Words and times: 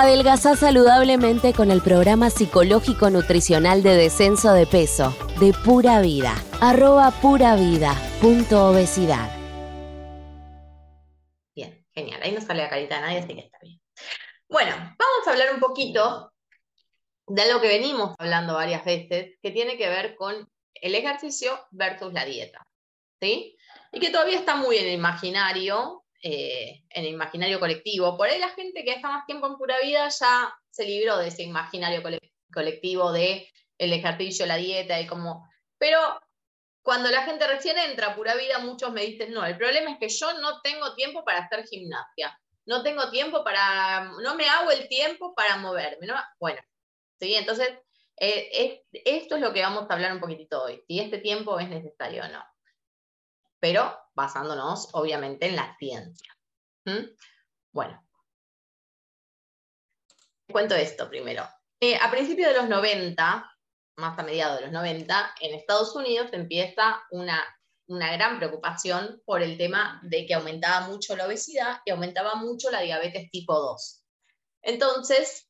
Adelgazá 0.00 0.54
saludablemente 0.54 1.52
con 1.52 1.72
el 1.72 1.82
programa 1.82 2.30
psicológico 2.30 3.10
nutricional 3.10 3.82
de 3.82 3.96
descenso 3.96 4.52
de 4.52 4.64
peso 4.64 5.10
de 5.40 5.52
Pura 5.52 6.00
Vida. 6.00 6.36
Arroba 6.60 7.10
pura 7.10 7.56
vida 7.56 7.96
punto 8.20 8.68
obesidad. 8.68 9.28
Bien, 11.52 11.84
genial. 11.92 12.20
Ahí 12.22 12.30
no 12.30 12.40
sale 12.40 12.62
la 12.62 12.70
carita 12.70 12.94
de 12.94 13.00
nadie, 13.00 13.18
así 13.18 13.34
que 13.34 13.40
está 13.40 13.58
bien. 13.60 13.80
Bueno, 14.48 14.70
vamos 14.70 15.26
a 15.26 15.30
hablar 15.32 15.52
un 15.52 15.58
poquito 15.58 16.32
de 17.26 17.42
algo 17.42 17.60
que 17.60 17.66
venimos 17.66 18.14
hablando 18.20 18.54
varias 18.54 18.84
veces, 18.84 19.36
que 19.42 19.50
tiene 19.50 19.76
que 19.76 19.88
ver 19.88 20.14
con 20.14 20.48
el 20.74 20.94
ejercicio 20.94 21.58
versus 21.72 22.12
la 22.12 22.24
dieta. 22.24 22.64
¿Sí? 23.20 23.56
Y 23.90 23.98
que 23.98 24.10
todavía 24.10 24.38
está 24.38 24.54
muy 24.54 24.76
en 24.76 24.86
el 24.86 24.94
imaginario, 24.94 26.04
eh, 26.22 26.84
en 26.90 27.04
el 27.04 27.12
imaginario 27.12 27.60
colectivo. 27.60 28.16
Por 28.16 28.28
ahí 28.28 28.38
la 28.38 28.50
gente 28.50 28.84
que 28.84 28.92
está 28.92 29.08
más 29.08 29.26
tiempo 29.26 29.46
en 29.46 29.56
pura 29.56 29.80
vida 29.80 30.08
ya 30.08 30.54
se 30.70 30.84
libró 30.84 31.18
de 31.18 31.28
ese 31.28 31.42
imaginario 31.42 32.02
colectivo 32.52 33.12
de 33.12 33.48
el 33.78 33.92
ejercicio, 33.92 34.46
la 34.46 34.56
dieta 34.56 35.00
y 35.00 35.06
como... 35.06 35.48
Pero 35.78 35.98
cuando 36.82 37.10
la 37.10 37.22
gente 37.22 37.46
recién 37.46 37.78
entra 37.78 38.08
a 38.08 38.16
pura 38.16 38.34
vida, 38.34 38.58
muchos 38.58 38.92
me 38.92 39.02
dicen, 39.02 39.32
no, 39.32 39.44
el 39.44 39.56
problema 39.56 39.92
es 39.92 39.98
que 39.98 40.08
yo 40.08 40.32
no 40.40 40.60
tengo 40.62 40.94
tiempo 40.94 41.24
para 41.24 41.40
hacer 41.40 41.64
gimnasia, 41.66 42.36
no 42.66 42.82
tengo 42.82 43.10
tiempo 43.10 43.44
para, 43.44 44.10
no 44.22 44.34
me 44.34 44.48
hago 44.48 44.70
el 44.70 44.88
tiempo 44.88 45.34
para 45.34 45.56
moverme, 45.58 46.06
¿no? 46.06 46.14
Bueno, 46.40 46.60
¿sí? 47.20 47.34
Entonces, 47.34 47.68
eh, 48.18 48.82
esto 48.92 49.36
es 49.36 49.40
lo 49.40 49.52
que 49.52 49.62
vamos 49.62 49.86
a 49.88 49.94
hablar 49.94 50.12
un 50.12 50.20
poquitito 50.20 50.62
hoy, 50.64 50.82
si 50.88 50.98
este 50.98 51.18
tiempo 51.18 51.60
es 51.60 51.68
necesario 51.68 52.24
o 52.24 52.28
no. 52.28 52.42
Pero 53.60 53.98
basándonos, 54.14 54.88
obviamente, 54.92 55.46
en 55.46 55.56
la 55.56 55.76
ciencia. 55.78 56.34
Bueno, 57.72 58.02
cuento 60.50 60.74
esto 60.74 61.08
primero. 61.08 61.46
Eh, 61.80 61.96
a 61.96 62.10
principios 62.10 62.52
de 62.52 62.56
los 62.56 62.68
90, 62.68 63.56
más 63.96 64.18
a 64.18 64.22
mediados 64.22 64.58
de 64.58 64.64
los 64.64 64.72
90, 64.72 65.34
en 65.40 65.54
Estados 65.54 65.94
Unidos 65.94 66.30
empieza 66.32 67.02
una, 67.10 67.42
una 67.86 68.12
gran 68.12 68.38
preocupación 68.38 69.22
por 69.24 69.42
el 69.42 69.58
tema 69.58 70.00
de 70.02 70.26
que 70.26 70.34
aumentaba 70.34 70.88
mucho 70.88 71.14
la 71.14 71.26
obesidad 71.26 71.80
y 71.84 71.90
aumentaba 71.90 72.34
mucho 72.36 72.70
la 72.70 72.80
diabetes 72.80 73.30
tipo 73.30 73.54
2. 73.54 74.04
Entonces, 74.62 75.48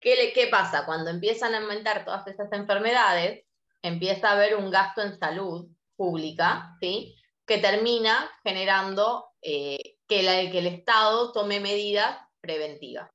¿qué, 0.00 0.32
¿qué 0.34 0.48
pasa? 0.48 0.84
Cuando 0.84 1.10
empiezan 1.10 1.54
a 1.54 1.58
aumentar 1.58 2.04
todas 2.04 2.26
estas 2.26 2.52
enfermedades, 2.52 3.46
empieza 3.82 4.28
a 4.28 4.32
haber 4.32 4.56
un 4.56 4.70
gasto 4.70 5.00
en 5.00 5.18
salud 5.18 5.70
pública, 6.00 6.78
¿sí? 6.80 7.14
que 7.46 7.58
termina 7.58 8.30
generando 8.42 9.34
eh, 9.42 9.98
que, 10.08 10.48
que 10.50 10.58
el 10.58 10.66
Estado 10.66 11.30
tome 11.30 11.60
medidas 11.60 12.18
preventivas. 12.40 13.10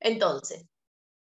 Entonces, 0.00 0.62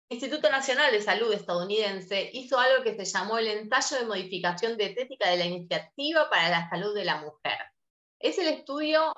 el 0.09 0.17
Instituto 0.17 0.49
Nacional 0.49 0.91
de 0.91 1.02
Salud 1.02 1.31
estadounidense 1.31 2.31
hizo 2.33 2.59
algo 2.59 2.83
que 2.83 2.97
se 2.97 3.05
llamó 3.05 3.38
el 3.38 3.47
ensayo 3.47 4.02
de 4.02 4.07
modificación 4.07 4.77
dietética 4.77 5.29
de 5.29 5.38
la 5.38 5.45
Iniciativa 5.45 6.29
para 6.29 6.49
la 6.49 6.69
Salud 6.69 6.94
de 6.94 7.05
la 7.05 7.22
Mujer. 7.22 7.57
Es 8.19 8.38
el 8.38 8.47
estudio, 8.47 9.13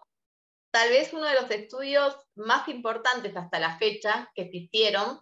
tal 0.72 0.90
vez 0.90 1.14
uno 1.14 1.26
de 1.26 1.42
los 1.42 1.50
estudios 1.50 2.16
más 2.36 2.68
importantes 2.68 3.36
hasta 3.36 3.60
la 3.60 3.76
fecha 3.80 4.30
que 4.36 4.52
se 4.52 4.58
hicieron 4.58 5.20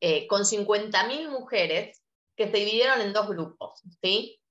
eh, 0.00 0.28
con 0.28 0.42
50.000 0.42 1.30
mujeres 1.30 2.00
que 2.36 2.48
se 2.48 2.58
dividieron 2.58 3.00
en 3.00 3.12
dos 3.12 3.26
grupos. 3.26 3.82
¿sí? 4.00 4.41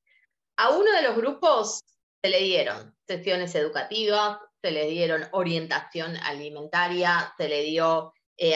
A 0.57 0.69
uno 0.69 0.91
de 0.91 1.02
los 1.02 1.16
grupos 1.16 1.81
se 2.23 2.30
le 2.30 2.39
dieron 2.39 2.95
sesiones 3.07 3.53
educativas, 3.55 4.38
se 4.61 4.71
le 4.71 4.88
dieron 4.88 5.27
orientación 5.31 6.16
alimentaria, 6.17 7.33
se 7.38 7.49
le 7.49 7.63
dio, 7.63 8.13
eh, 8.38 8.55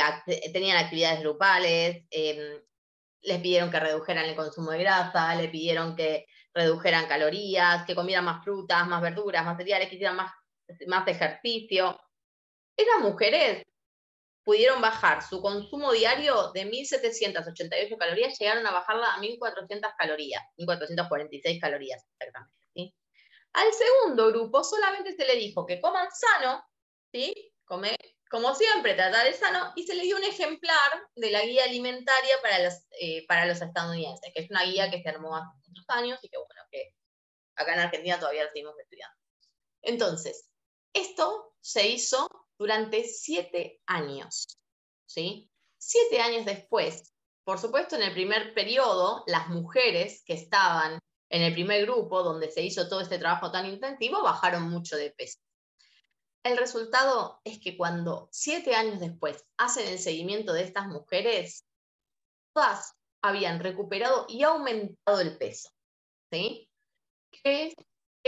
tenían 0.53 0.77
actividades 0.77 1.21
grupales, 1.21 2.03
em, 2.11 2.61
les 3.23 3.41
pidieron 3.41 3.71
que 3.71 3.79
redujeran 3.79 4.25
el 4.25 4.35
consumo 4.35 4.71
de 4.71 4.79
grasa, 4.79 5.35
le 5.35 5.49
pidieron 5.49 5.95
que 5.95 6.28
redujeran 6.53 7.07
calorías, 7.07 7.85
que 7.85 7.95
comieran 7.95 8.25
más 8.25 8.44
frutas, 8.44 8.88
más 8.88 9.01
verduras, 9.01 9.44
más 9.44 9.57
cereales, 9.57 9.89
que 9.89 9.95
hicieran 9.95 10.16
más, 10.16 10.31
más 10.88 11.07
ejercicio. 11.07 12.00
Esas 12.77 13.01
mujeres 13.01 13.63
pudieron 14.45 14.79
bajar 14.79 15.28
su 15.28 15.41
consumo 15.41 15.91
diario 15.91 16.51
de 16.53 16.66
1.788 16.66 17.97
calorías, 17.97 18.38
llegaron 18.39 18.66
a 18.66 18.72
bajarla 18.72 19.16
a 19.16 19.17
1.400 19.17 19.95
calorías, 19.97 20.44
1.446 20.57 21.59
calorías 21.59 22.06
exactamente. 22.11 22.56
¿sí? 22.73 22.95
Al 23.53 23.73
segundo 23.73 24.28
grupo 24.28 24.63
solamente 24.63 25.13
se 25.13 25.25
le 25.25 25.35
dijo 25.35 25.66
que 25.66 25.81
coman 25.81 26.07
sano, 26.11 26.63
¿sí? 27.11 27.33
Come, 27.66 27.97
como 28.29 28.53
siempre, 28.53 28.94
tratar 28.94 29.25
de 29.25 29.33
sano, 29.33 29.73
y 29.75 29.83
se 29.88 29.95
le 29.95 30.03
dio 30.03 30.16
un 30.16 30.23
ejemplar 30.23 30.91
de 31.16 31.31
la 31.31 31.41
guía 31.44 31.63
alimentaria 31.63 32.35
para 32.44 32.59
los, 32.59 32.73
eh, 33.00 33.25
para 33.27 33.47
los 33.47 33.59
estadounidenses, 33.59 34.31
que 34.31 34.44
es 34.44 34.51
una 34.51 34.63
guía 34.63 34.91
que 34.91 35.01
se 35.01 35.09
armó 35.09 35.35
hace 35.35 35.50
muchos 35.67 35.85
años 35.88 36.19
y 36.22 36.29
que 36.29 36.38
bueno, 36.38 36.62
que 36.69 36.94
acá 37.56 37.73
en 37.73 37.79
Argentina 37.79 38.19
todavía 38.19 38.44
la 38.44 38.51
seguimos 38.51 38.77
estudiando. 38.77 39.17
Entonces, 39.81 40.51
esto 40.94 41.56
se 41.62 41.88
hizo 41.88 42.27
durante 42.57 43.03
siete 43.03 43.81
años. 43.85 44.57
¿sí? 45.05 45.49
Siete 45.77 46.19
años 46.19 46.45
después, 46.45 47.13
por 47.43 47.59
supuesto, 47.59 47.95
en 47.95 48.01
el 48.01 48.13
primer 48.13 48.53
periodo, 48.53 49.23
las 49.27 49.49
mujeres 49.49 50.23
que 50.25 50.33
estaban 50.33 50.99
en 51.29 51.41
el 51.41 51.53
primer 51.53 51.85
grupo, 51.85 52.23
donde 52.23 52.49
se 52.49 52.63
hizo 52.63 52.88
todo 52.88 53.01
este 53.01 53.19
trabajo 53.19 53.51
tan 53.51 53.65
intensivo, 53.67 54.23
bajaron 54.23 54.69
mucho 54.69 54.97
de 54.97 55.11
peso. 55.11 55.39
El 56.44 56.57
resultado 56.57 57.41
es 57.44 57.59
que 57.59 57.75
cuando 57.75 58.29
siete 58.31 58.75
años 58.75 58.99
después 58.99 59.45
hacen 59.57 59.88
el 59.88 59.99
seguimiento 59.99 60.53
de 60.53 60.63
estas 60.63 60.88
mujeres, 60.88 61.65
todas 62.53 62.94
habían 63.21 63.59
recuperado 63.59 64.25
y 64.29 64.44
aumentado 64.44 65.21
el 65.21 65.38
peso. 65.38 65.69
¿sí? 66.31 66.69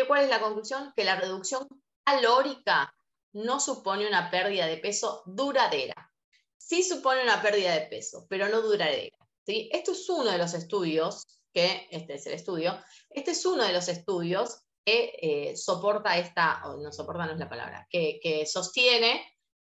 ¿Cuál 0.07 0.23
es 0.23 0.29
la 0.29 0.41
conclusión? 0.41 0.93
Que 0.95 1.03
la 1.03 1.19
reducción 1.19 1.67
calórica 2.03 2.93
no 3.37 3.59
supone 3.59 4.07
una 4.07 4.31
pérdida 4.31 4.65
de 4.65 4.77
peso 4.77 5.21
duradera. 5.25 6.11
Sí 6.57 6.83
supone 6.83 7.23
una 7.23 7.41
pérdida 7.41 7.73
de 7.73 7.87
peso, 7.87 8.25
pero 8.29 8.49
no 8.49 8.61
duradera. 8.61 9.17
¿sí? 9.45 9.69
Esto 9.71 9.91
es 9.91 10.09
uno 10.09 10.31
de 10.31 10.37
los 10.37 10.53
estudios 10.53 11.23
que, 11.53 11.87
este 11.91 12.15
es 12.15 12.25
el 12.25 12.33
estudio, 12.33 12.77
este 13.09 13.31
es 13.31 13.45
uno 13.45 13.63
de 13.63 13.73
los 13.73 13.87
estudios 13.87 14.61
que 14.83 15.13
eh, 15.21 15.57
soporta 15.57 16.17
esta, 16.17 16.61
no 16.79 16.91
soporta 16.91 17.25
no 17.25 17.33
es 17.33 17.39
la 17.39 17.49
palabra, 17.49 17.87
que, 17.89 18.45
sostiene 18.45 19.23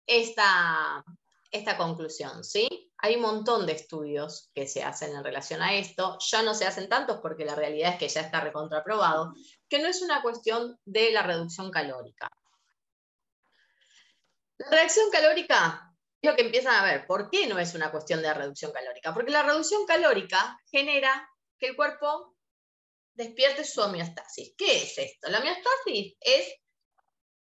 esta, 0.06 1.04
esta 1.50 1.76
conclusión, 1.76 2.44
¿sí? 2.44 2.92
Hay 2.98 3.16
un 3.16 3.22
montón 3.22 3.66
de 3.66 3.72
estudios 3.72 4.50
que 4.54 4.66
se 4.66 4.82
hacen 4.82 5.14
en 5.14 5.24
relación 5.24 5.60
a 5.60 5.74
esto, 5.74 6.18
ya 6.30 6.42
no 6.42 6.54
se 6.54 6.66
hacen 6.66 6.88
tantos 6.88 7.18
porque 7.20 7.44
la 7.44 7.54
realidad 7.54 7.92
es 7.92 7.98
que 7.98 8.08
ya 8.08 8.22
está 8.22 8.40
recontraprobado, 8.40 9.34
que 9.68 9.78
no 9.78 9.88
es 9.88 10.02
una 10.02 10.22
cuestión 10.22 10.78
de 10.84 11.10
la 11.12 11.22
reducción 11.22 11.70
calórica, 11.70 12.28
la 14.58 14.70
reacción 14.70 15.10
calórica 15.10 15.94
es 16.20 16.30
lo 16.30 16.36
que 16.36 16.42
empiezan 16.42 16.74
a 16.74 16.84
ver. 16.84 17.06
¿Por 17.06 17.30
qué 17.30 17.46
no 17.46 17.58
es 17.58 17.74
una 17.74 17.90
cuestión 17.90 18.22
de 18.22 18.34
reducción 18.34 18.72
calórica? 18.72 19.14
Porque 19.14 19.30
la 19.30 19.44
reducción 19.44 19.86
calórica 19.86 20.58
genera 20.70 21.28
que 21.58 21.68
el 21.68 21.76
cuerpo 21.76 22.36
despierte 23.14 23.64
su 23.64 23.80
homeostasis. 23.80 24.54
¿Qué 24.56 24.76
es 24.76 24.98
esto? 24.98 25.30
La 25.30 25.38
homeostasis 25.38 26.16
es 26.20 26.48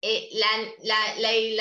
eh, 0.00 0.30
eh, 0.34 1.56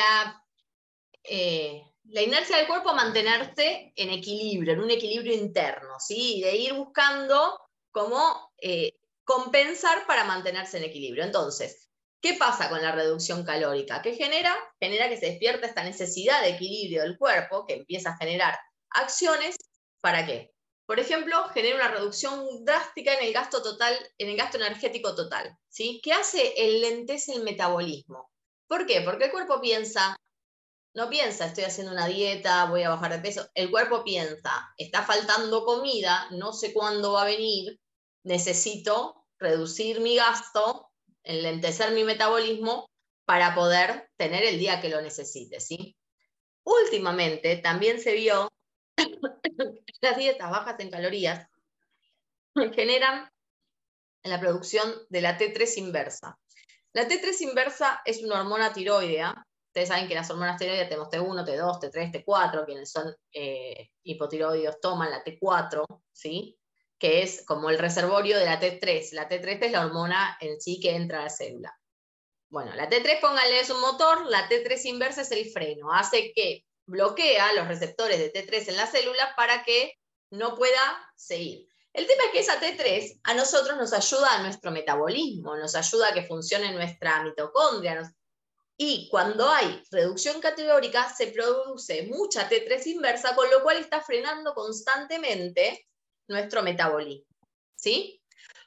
la, 2.04 2.24
inercia 2.24 2.58
del 2.58 2.68
cuerpo 2.68 2.90
a 2.90 2.96
mantenerse 2.96 3.94
en 3.96 4.10
equilibrio, 4.10 4.74
en 4.74 4.80
un 4.80 4.90
equilibrio 4.90 5.34
interno, 5.34 6.00
¿sí? 6.00 6.42
de 6.42 6.56
ir 6.56 6.74
buscando 6.74 7.60
cómo 7.92 8.52
eh, 8.58 8.96
compensar 9.24 10.08
para 10.08 10.24
mantenerse 10.24 10.78
en 10.78 10.86
equilibrio. 10.86 11.24
Entonces, 11.24 11.91
¿Qué 12.22 12.36
pasa 12.36 12.70
con 12.70 12.84
la 12.84 12.92
reducción 12.92 13.44
calórica? 13.44 14.04
¿Qué 14.04 14.14
genera? 14.14 14.56
Genera 14.80 15.10
que 15.10 15.18
se 15.18 15.26
despierta 15.26 15.66
esta 15.66 15.84
necesidad 15.84 16.42
de 16.42 16.50
equilibrio 16.50 17.02
del 17.02 17.18
cuerpo, 17.18 17.66
que 17.66 17.74
empieza 17.74 18.12
a 18.12 18.18
generar 18.18 18.58
acciones, 18.92 19.56
¿para 20.02 20.26
qué? 20.28 20.54
Por 20.86 21.00
ejemplo, 21.00 21.44
genera 21.50 21.78
una 21.78 21.88
reducción 21.88 22.64
drástica 22.64 23.16
en 23.16 23.26
el 23.26 23.34
gasto 23.34 23.64
total, 23.64 23.98
en 24.20 24.30
el 24.30 24.38
gasto 24.38 24.58
energético 24.58 25.16
total, 25.16 25.58
¿sí? 25.68 26.00
¿Qué 26.04 26.14
hace? 26.14 26.54
Enlentece 26.58 27.34
el 27.34 27.42
metabolismo. 27.42 28.30
¿Por 28.68 28.86
qué? 28.86 29.02
Porque 29.02 29.26
el 29.26 29.32
cuerpo 29.32 29.60
piensa, 29.60 30.16
no 30.94 31.10
piensa, 31.10 31.46
estoy 31.46 31.64
haciendo 31.64 31.92
una 31.92 32.06
dieta, 32.06 32.66
voy 32.66 32.84
a 32.84 32.90
bajar 32.90 33.14
de 33.14 33.20
peso. 33.20 33.50
El 33.56 33.72
cuerpo 33.72 34.04
piensa, 34.04 34.72
está 34.78 35.02
faltando 35.04 35.66
comida, 35.66 36.28
no 36.32 36.54
sé 36.54 36.72
cuándo 36.72 37.14
va 37.14 37.24
a 37.24 37.26
venir, 37.26 37.80
necesito 38.24 39.26
reducir 39.40 40.02
mi 40.02 40.18
gasto 40.18 40.91
enlentecer 41.24 41.92
mi 41.92 42.04
metabolismo 42.04 42.90
para 43.26 43.56
poder 43.56 44.10
tener 44.18 44.44
el 44.44 44.60
día 44.60 44.82
que 44.82 44.90
lo 44.90 45.02
necesite, 45.02 45.60
¿sí? 45.60 45.96
Últimamente 46.64 47.58
también 47.58 48.00
se 48.00 48.14
vio 48.14 48.50
las 50.02 50.18
dietas 50.18 50.50
bajas 50.50 50.80
en 50.80 50.92
calorías 50.92 51.48
generan 52.74 53.30
la 54.24 54.40
producción 54.40 54.94
de 55.10 55.22
la 55.22 55.38
T3 55.38 55.78
inversa. 55.78 56.38
La 56.94 57.08
T3 57.08 57.42
inversa 57.42 58.02
es 58.06 58.22
una 58.24 58.42
hormona 58.42 58.74
tiroidea 58.74 59.46
Ustedes 59.72 59.88
saben 59.88 60.10
que 60.10 60.16
las 60.16 60.30
hormonas 60.30 60.58
tiroides 60.58 60.90
tenemos 60.90 61.08
T1, 61.08 61.46
T2, 61.46 61.80
T3, 61.80 62.26
T4, 62.26 62.66
quienes 62.66 62.92
son 62.92 63.16
eh, 63.32 63.90
toman 64.82 65.10
la 65.10 65.24
T4, 65.24 65.86
¿sí? 66.12 66.60
Que 67.02 67.24
es 67.24 67.44
como 67.48 67.72
el 67.72 67.80
reservorio 67.80 68.38
de 68.38 68.46
la 68.46 68.60
T3. 68.60 69.14
La 69.14 69.28
T3 69.28 69.58
es 69.60 69.72
la 69.72 69.84
hormona 69.84 70.38
en 70.40 70.62
sí 70.62 70.80
que 70.80 70.96
entra 70.96 71.20
a 71.20 71.24
la 71.24 71.30
célula. 71.32 71.76
Bueno, 72.48 72.76
la 72.76 72.88
T3, 72.88 73.20
pónganle 73.20 73.60
es 73.60 73.72
un 73.72 73.82
motor, 73.82 74.28
la 74.28 74.48
T3 74.48 74.86
inversa 74.86 75.22
es 75.22 75.32
el 75.32 75.50
freno, 75.50 75.92
hace 75.92 76.32
que 76.36 76.64
bloquea 76.86 77.54
los 77.54 77.68
receptores 77.68 78.20
de 78.20 78.32
T3 78.32 78.70
en 78.70 78.78
la 78.78 78.86
célula 78.86 79.34
para 79.36 79.64
que 79.64 79.96
no 80.30 80.56
pueda 80.56 81.12
seguir. 81.16 81.68
El 81.92 82.06
tema 82.06 82.26
es 82.26 82.32
que 82.34 82.40
esa 82.40 82.62
T3 82.62 83.22
a 83.24 83.34
nosotros 83.34 83.78
nos 83.78 83.94
ayuda 83.94 84.36
a 84.36 84.44
nuestro 84.44 84.70
metabolismo, 84.70 85.58
nos 85.58 85.74
ayuda 85.74 86.10
a 86.10 86.14
que 86.14 86.28
funcione 86.28 86.72
nuestra 86.72 87.24
mitocondria, 87.24 88.14
y 88.78 89.10
cuando 89.10 89.50
hay 89.50 89.82
reducción 89.90 90.40
categórica, 90.40 91.12
se 91.12 91.28
produce 91.28 92.04
mucha 92.04 92.48
T3 92.48 92.86
inversa, 92.88 93.36
con 93.36 93.50
lo 93.50 93.64
cual 93.64 93.78
está 93.78 94.02
frenando 94.02 94.54
constantemente 94.54 95.88
nuestro 96.32 96.64
metabolismo. 96.64 97.32
¿sí? 97.76 98.22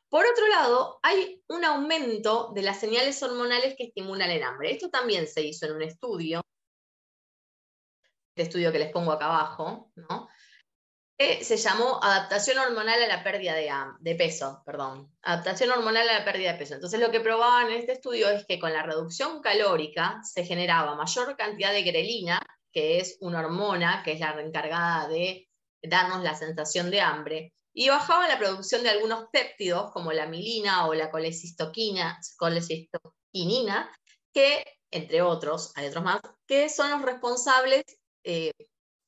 Por 0.09 0.25
otro 0.27 0.47
lado, 0.49 1.01
hay 1.03 1.43
un 1.49 1.65
aumento 1.65 2.53
de 2.55 2.63
las 2.63 2.79
señales 2.79 3.21
hormonales 3.23 3.75
que 3.77 3.85
estimulan 3.85 4.31
el 4.31 4.43
hambre. 4.43 4.73
Esto 4.73 4.91
también 4.91 5.27
se 5.27 5.43
hizo 5.43 5.67
en 5.67 5.73
un 5.73 5.83
estudio, 5.83 6.41
este 8.31 8.43
estudio 8.43 8.71
que 8.71 8.79
les 8.79 8.93
pongo 8.93 9.13
acá 9.13 9.27
abajo, 9.27 9.91
¿no? 9.97 10.29
se 11.19 11.57
llamó 11.57 12.03
adaptación 12.03 12.59
hormonal 12.59 13.03
a 13.03 13.07
la 13.07 13.23
pérdida 13.23 13.55
de, 14.01 14.15
peso, 14.17 14.63
perdón, 14.67 15.13
adaptación 15.23 15.71
hormonal 15.71 16.09
a 16.09 16.19
la 16.19 16.25
pérdida 16.25 16.53
de 16.53 16.59
peso. 16.59 16.75
Entonces 16.75 17.01
lo 17.01 17.11
que 17.11 17.21
probaban 17.21 17.69
en 17.69 17.79
este 17.79 17.93
estudio 17.93 18.29
es 18.29 18.45
que 18.47 18.59
con 18.59 18.73
la 18.73 18.83
reducción 18.83 19.41
calórica 19.41 20.21
se 20.25 20.45
generaba 20.45 20.97
mayor 20.97 21.37
cantidad 21.37 21.73
de 21.73 21.83
grelina, 21.83 22.41
que 22.73 22.99
es 22.99 23.17
una 23.21 23.41
hormona 23.41 24.03
que 24.05 24.13
es 24.13 24.21
la 24.21 24.41
encargada 24.41 25.09
de 25.09 25.49
darnos 25.89 26.23
la 26.23 26.35
sensación 26.35 26.91
de 26.91 27.01
hambre, 27.01 27.55
y 27.75 27.89
bajaba 27.89 28.29
la 28.29 28.39
producción 28.39 28.85
de 28.85 28.91
algunos 28.91 29.29
péptidos 29.33 29.91
como 29.91 30.13
la 30.13 30.27
milina 30.27 30.87
o 30.87 30.95
la 30.95 31.11
colecistoquina, 31.11 32.21
que, 34.33 34.65
entre 34.93 35.23
otros, 35.23 35.73
hay 35.75 35.89
otros 35.89 36.05
más, 36.05 36.21
que 36.47 36.69
son 36.69 36.91
los 36.93 37.03
responsables, 37.03 37.83
eh, 38.23 38.53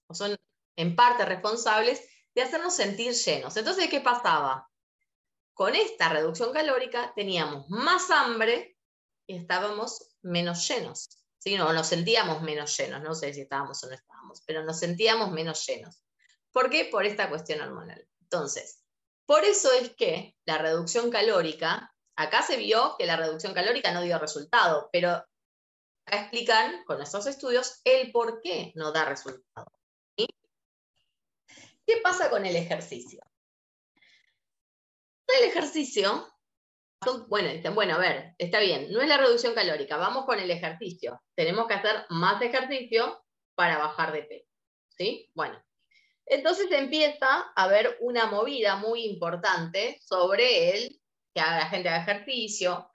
o 0.08 0.14
son 0.14 0.36
en 0.76 0.96
parte 0.96 1.24
responsables 1.24 2.02
de 2.34 2.42
hacernos 2.42 2.74
sentir 2.74 3.12
llenos. 3.12 3.56
Entonces, 3.56 3.88
¿qué 3.88 4.00
pasaba? 4.00 4.68
Con 5.54 5.74
esta 5.74 6.08
reducción 6.08 6.52
calórica 6.52 7.12
teníamos 7.14 7.68
más 7.70 8.10
hambre 8.10 8.76
y 9.26 9.36
estábamos 9.36 10.16
menos 10.22 10.68
llenos. 10.68 11.24
¿sí? 11.38 11.56
No, 11.56 11.72
nos 11.72 11.86
sentíamos 11.86 12.42
menos 12.42 12.76
llenos, 12.76 13.00
no 13.02 13.14
sé 13.14 13.32
si 13.32 13.42
estábamos 13.42 13.82
o 13.84 13.86
no 13.86 13.94
estábamos, 13.94 14.42
pero 14.44 14.64
nos 14.64 14.78
sentíamos 14.78 15.30
menos 15.30 15.64
llenos. 15.66 16.02
¿Por 16.56 16.70
qué? 16.70 16.86
Por 16.86 17.04
esta 17.04 17.28
cuestión 17.28 17.60
hormonal. 17.60 18.08
Entonces, 18.22 18.82
por 19.26 19.44
eso 19.44 19.70
es 19.72 19.94
que 19.94 20.34
la 20.46 20.56
reducción 20.56 21.10
calórica, 21.10 21.94
acá 22.16 22.40
se 22.40 22.56
vio 22.56 22.96
que 22.98 23.04
la 23.04 23.18
reducción 23.18 23.52
calórica 23.52 23.92
no 23.92 24.00
dio 24.00 24.18
resultado, 24.18 24.88
pero 24.90 25.10
acá 25.10 26.22
explican 26.22 26.82
con 26.86 26.96
nuestros 26.96 27.26
estudios 27.26 27.82
el 27.84 28.10
por 28.10 28.40
qué 28.40 28.72
no 28.74 28.90
da 28.90 29.04
resultado. 29.04 29.70
¿Qué 30.16 32.00
pasa 32.02 32.30
con 32.30 32.46
el 32.46 32.56
ejercicio? 32.56 33.20
El 35.26 35.50
ejercicio, 35.50 36.26
bueno, 37.28 37.50
dicen, 37.50 37.74
bueno, 37.74 37.96
a 37.96 37.98
ver, 37.98 38.34
está 38.38 38.60
bien, 38.60 38.90
no 38.92 39.02
es 39.02 39.08
la 39.08 39.18
reducción 39.18 39.54
calórica, 39.54 39.98
vamos 39.98 40.24
con 40.24 40.38
el 40.38 40.50
ejercicio. 40.50 41.20
Tenemos 41.34 41.66
que 41.66 41.74
hacer 41.74 42.06
más 42.08 42.40
ejercicio 42.40 43.22
para 43.54 43.76
bajar 43.76 44.10
de 44.12 44.22
peso. 44.22 44.48
¿Sí? 44.96 45.30
Bueno, 45.34 45.62
entonces 46.26 46.66
empieza 46.70 47.26
a 47.28 47.52
haber 47.54 47.96
una 48.00 48.26
movida 48.26 48.76
muy 48.76 49.04
importante 49.04 49.98
sobre 50.04 50.70
el 50.70 51.00
que 51.34 51.40
la 51.40 51.66
gente 51.66 51.88
haga 51.88 52.02
ejercicio. 52.02 52.90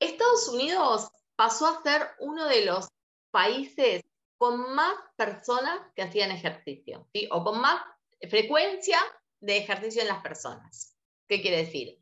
Estados 0.00 0.48
Unidos 0.48 1.08
pasó 1.36 1.66
a 1.66 1.82
ser 1.82 2.08
uno 2.18 2.46
de 2.46 2.64
los 2.64 2.88
países 3.30 4.02
con 4.36 4.74
más 4.74 4.94
personas 5.16 5.80
que 5.94 6.02
hacían 6.02 6.30
ejercicio, 6.30 7.08
o 7.30 7.44
con 7.44 7.60
más 7.60 7.82
frecuencia 8.28 8.98
de 9.40 9.58
ejercicio 9.58 10.02
en 10.02 10.08
las 10.08 10.22
personas. 10.22 10.96
¿Qué 11.28 11.40
quiere 11.40 11.58
decir? 11.58 11.98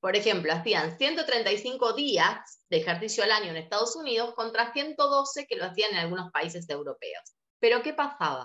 Por 0.00 0.16
ejemplo, 0.16 0.52
hacían 0.52 0.98
135 0.98 1.92
días 1.94 2.64
de 2.68 2.78
ejercicio 2.78 3.24
al 3.24 3.32
año 3.32 3.50
en 3.50 3.56
Estados 3.56 3.96
Unidos 3.96 4.34
contra 4.34 4.72
112 4.72 5.46
que 5.46 5.56
lo 5.56 5.66
hacían 5.66 5.92
en 5.92 5.98
algunos 5.98 6.30
países 6.30 6.68
europeos. 6.68 7.34
Pero 7.58 7.82
¿qué 7.82 7.94
pasaba? 7.94 8.44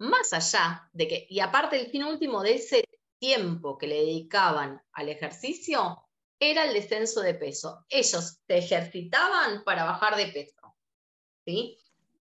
Más 0.00 0.32
allá 0.32 0.88
de 0.92 1.06
que, 1.06 1.26
y 1.28 1.40
aparte 1.40 1.78
el 1.78 1.90
fin 1.90 2.04
último 2.04 2.42
de 2.42 2.54
ese 2.54 2.84
tiempo 3.18 3.76
que 3.76 3.86
le 3.86 3.96
dedicaban 3.96 4.82
al 4.92 5.10
ejercicio, 5.10 6.08
era 6.38 6.64
el 6.64 6.72
descenso 6.72 7.20
de 7.20 7.34
peso. 7.34 7.84
Ellos 7.90 8.38
se 8.46 8.58
ejercitaban 8.58 9.62
para 9.62 9.84
bajar 9.84 10.16
de 10.16 10.28
peso. 10.28 10.74
¿sí? 11.44 11.78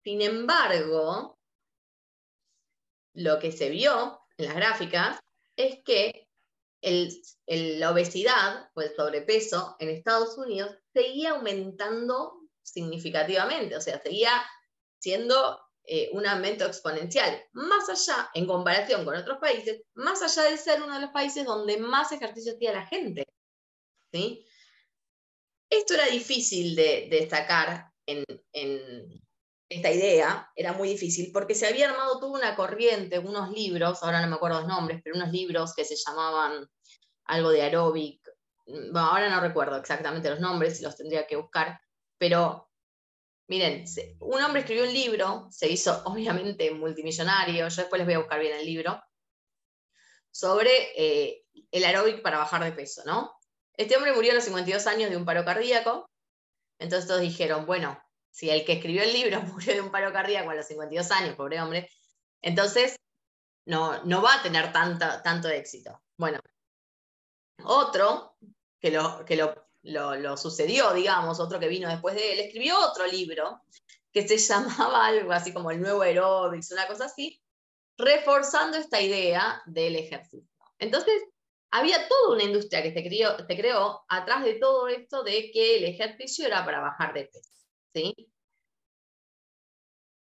Sin 0.04 0.22
embargo, 0.22 1.40
lo 3.14 3.40
que 3.40 3.54
se 3.54 3.70
vio 3.70 4.20
en 4.38 4.46
las 4.46 4.56
gráficas 4.56 5.20
es 5.56 5.82
que 5.86 6.28
la 7.48 7.92
obesidad 7.92 8.70
o 8.74 8.82
el 8.82 8.94
sobrepeso 8.94 9.78
en 9.80 9.88
Estados 9.88 10.38
Unidos 10.38 10.76
seguía 10.92 11.32
aumentando 11.32 12.42
significativamente, 12.62 13.78
o 13.78 13.82
sea, 13.82 14.02
seguía 14.02 14.44
siendo 15.00 15.63
eh, 15.86 16.10
un 16.14 16.26
aumento 16.26 16.66
exponencial, 16.66 17.44
más 17.52 17.90
allá, 17.90 18.30
en 18.34 18.48
comparación 18.48 19.04
con 19.04 19.16
otros 19.16 19.38
países, 19.40 19.82
más 19.96 20.22
allá 20.22 20.50
de 20.50 20.58
ser 20.58 20.82
uno 20.82 20.96
de 20.96 21.02
los 21.02 21.12
países 21.12 21.46
donde 21.46 21.78
más 21.78 22.12
ejercicio 22.12 22.54
hacía 22.54 22.72
la 22.72 22.86
gente. 22.86 23.26
¿sí? 24.12 24.46
Esto 25.70 25.96
era 25.96 26.06
difícil 26.06 26.76
de, 26.76 27.08
destacar 27.10 27.92
en, 28.06 28.24
esta 29.70 29.92
idea 29.92 30.52
era 30.56 30.74
muy 30.74 30.88
difícil 30.90 31.32
porque 31.34 31.56
se 31.56 31.68
había 31.68 31.90
armado 31.90 32.20
toda 32.20 32.40
una 32.40 32.56
corriente, 32.56 33.20
unos 33.20 33.52
libros, 33.52 34.04
ahora 34.04 34.22
no 34.22 34.28
me 34.28 34.36
acuerdo 34.36 34.60
los 34.60 34.68
nombres, 34.68 35.02
pero 35.04 35.16
unos 35.16 35.32
libros 35.32 35.74
que 35.74 35.84
se 35.84 35.96
llamaban 35.96 36.68
algo 37.26 37.50
de 37.50 37.64
aeróbic, 37.64 38.22
bueno, 38.66 39.00
ahora 39.00 39.30
no 39.30 39.42
recuerdo 39.42 39.78
exactamente 39.78 40.30
los 40.30 40.40
nombres, 40.40 40.82
los 40.82 40.96
tendría 40.96 41.28
que 41.28 41.36
buscar, 41.36 41.80
pero 42.18 42.70
miren, 43.48 43.86
un 44.20 44.42
hombre 44.42 44.62
escribió 44.62 44.84
un 44.86 44.94
libro, 44.94 45.48
se 45.52 45.70
hizo 45.70 46.02
obviamente 46.06 46.72
multimillonario, 46.72 47.68
yo 47.68 47.76
después 47.76 48.00
les 48.00 48.06
voy 48.06 48.16
a 48.16 48.20
buscar 48.20 48.40
bien 48.40 48.58
el 48.58 48.66
libro, 48.66 49.02
sobre 50.32 50.72
eh, 50.96 51.46
el 51.72 51.86
aeróbic 51.86 52.22
para 52.22 52.40
bajar 52.40 52.64
de 52.64 52.72
peso, 52.72 53.04
¿no? 53.06 53.34
Este 53.76 53.96
hombre 53.96 54.14
murió 54.14 54.32
a 54.32 54.36
los 54.36 54.44
52 54.44 54.88
años 54.88 55.10
de 55.10 55.18
un 55.18 55.26
paro 55.26 55.46
cardíaco, 55.46 56.10
entonces 56.80 57.08
todos 57.08 57.22
dijeron, 57.22 57.66
bueno, 57.66 58.00
si 58.32 58.50
el 58.50 58.66
que 58.66 58.74
escribió 58.74 59.04
el 59.04 59.14
libro 59.14 59.42
murió 59.54 59.74
de 59.74 59.82
un 59.82 59.92
paro 59.92 60.12
cardíaco 60.12 60.50
a 60.50 60.56
los 60.56 60.68
52 60.68 61.12
años, 61.12 61.36
pobre 61.36 61.62
hombre, 61.62 61.90
entonces 62.42 62.96
no, 63.66 64.04
no 64.04 64.22
va 64.22 64.36
a 64.36 64.44
tener 64.44 64.74
tanto 64.74 65.50
éxito. 65.50 66.02
Bueno, 66.18 66.40
otro 67.64 68.36
que, 68.80 68.92
lo, 68.92 69.24
que 69.26 69.36
lo, 69.36 69.54
lo, 69.84 70.38
sucedió, 70.38 70.94
digamos, 70.94 71.40
otro 71.40 71.60
que 71.60 71.68
vino 71.68 71.90
después 71.90 72.16
de 72.16 72.34
él, 72.34 72.40
escribió 72.40 72.80
otro 72.80 73.06
libro 73.08 73.62
que 74.12 74.28
se 74.28 74.38
llamaba 74.54 75.06
algo 75.06 75.32
así 75.32 75.54
como 75.54 75.72
el 75.72 75.82
nuevo 75.82 76.02
aerobics, 76.02 76.72
una 76.72 76.88
cosa 76.88 77.06
así, 77.06 77.42
reforzando 77.98 78.78
esta 78.78 79.02
idea 79.02 79.62
del 79.66 79.96
ejercicio. 79.96 80.50
Entonces, 80.80 81.22
había 81.72 82.08
toda 82.08 82.36
una 82.36 82.44
industria 82.44 82.84
que 82.84 82.94
se 82.94 83.04
creó, 83.04 83.38
se 83.38 83.58
creó 83.58 84.04
atrás 84.08 84.44
de 84.44 84.56
todo 84.56 84.88
esto 84.88 85.24
de 85.24 85.52
que 85.52 85.78
el 85.78 85.86
ejercicio 85.86 86.46
era 86.46 86.64
para 86.64 86.80
bajar 86.80 87.14
de 87.14 87.26
peso. 87.26 87.50
¿sí? 87.94 88.32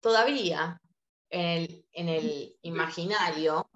Todavía 0.00 0.80
en 1.30 1.84
el, 1.94 2.56
imaginario 2.62 3.68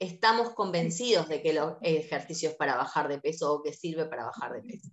estamos 0.00 0.54
convencidos 0.54 1.28
de 1.28 1.42
que 1.42 1.50
el 1.50 1.60
ejercicio 1.82 2.50
es 2.50 2.56
para 2.56 2.76
bajar 2.76 3.06
de 3.08 3.20
peso 3.20 3.52
o 3.52 3.62
que 3.62 3.72
sirve 3.72 4.06
para 4.06 4.24
bajar 4.24 4.54
de 4.54 4.62
peso. 4.62 4.88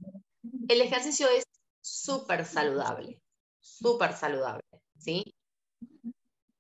El 0.68 0.82
ejercicio 0.82 1.28
es 1.30 1.46
súper 1.82 2.46
saludable, 2.46 3.22
súper 3.60 4.14
saludable, 4.14 4.62
¿sí? 5.00 5.34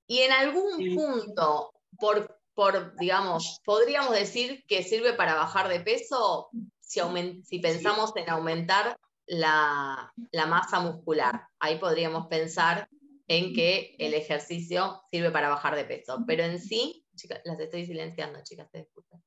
Y 0.07 0.19
en 0.19 0.31
algún 0.31 0.95
punto, 0.95 1.73
por, 1.99 2.39
por, 2.55 2.95
digamos, 2.95 3.59
podríamos 3.65 4.13
decir 4.13 4.63
que 4.67 4.81
sirve 4.81 5.13
para 5.13 5.35
bajar 5.35 5.67
de 5.67 5.81
peso 5.81 6.49
si, 6.79 7.01
si 7.43 7.59
pensamos 7.59 8.15
en 8.15 8.29
aumentar 8.29 8.97
la, 9.25 10.13
masa 10.47 10.79
muscular. 10.79 11.47
Ahí 11.59 11.77
podríamos 11.77 12.27
pensar 12.27 12.89
en 13.27 13.53
que 13.53 13.95
el 13.99 14.13
ejercicio 14.13 15.01
sirve 15.11 15.31
para 15.31 15.49
bajar 15.49 15.75
de 15.75 15.83
peso, 15.83 16.23
pero 16.25 16.43
en 16.43 16.59
sí, 16.59 17.05
las 17.43 17.59
estoy 17.59 17.85
silenciando, 17.85 18.41
chicas, 18.43 18.69
se 18.71 18.79
disculpen. 18.79 19.23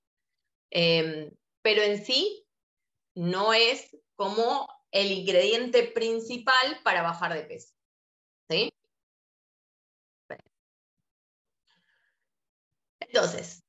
Em, 0.70 1.30
pero 1.62 1.82
en 1.82 2.04
sí 2.04 2.46
no 3.14 3.52
es 3.52 3.96
como 4.14 4.68
el 4.90 5.10
ingrediente 5.12 5.84
principal 5.84 6.80
para 6.84 7.02
bajar 7.02 7.34
de 7.34 7.42
peso. 7.42 7.74
¿Sí? 8.48 8.72
Entonces, 13.00 13.64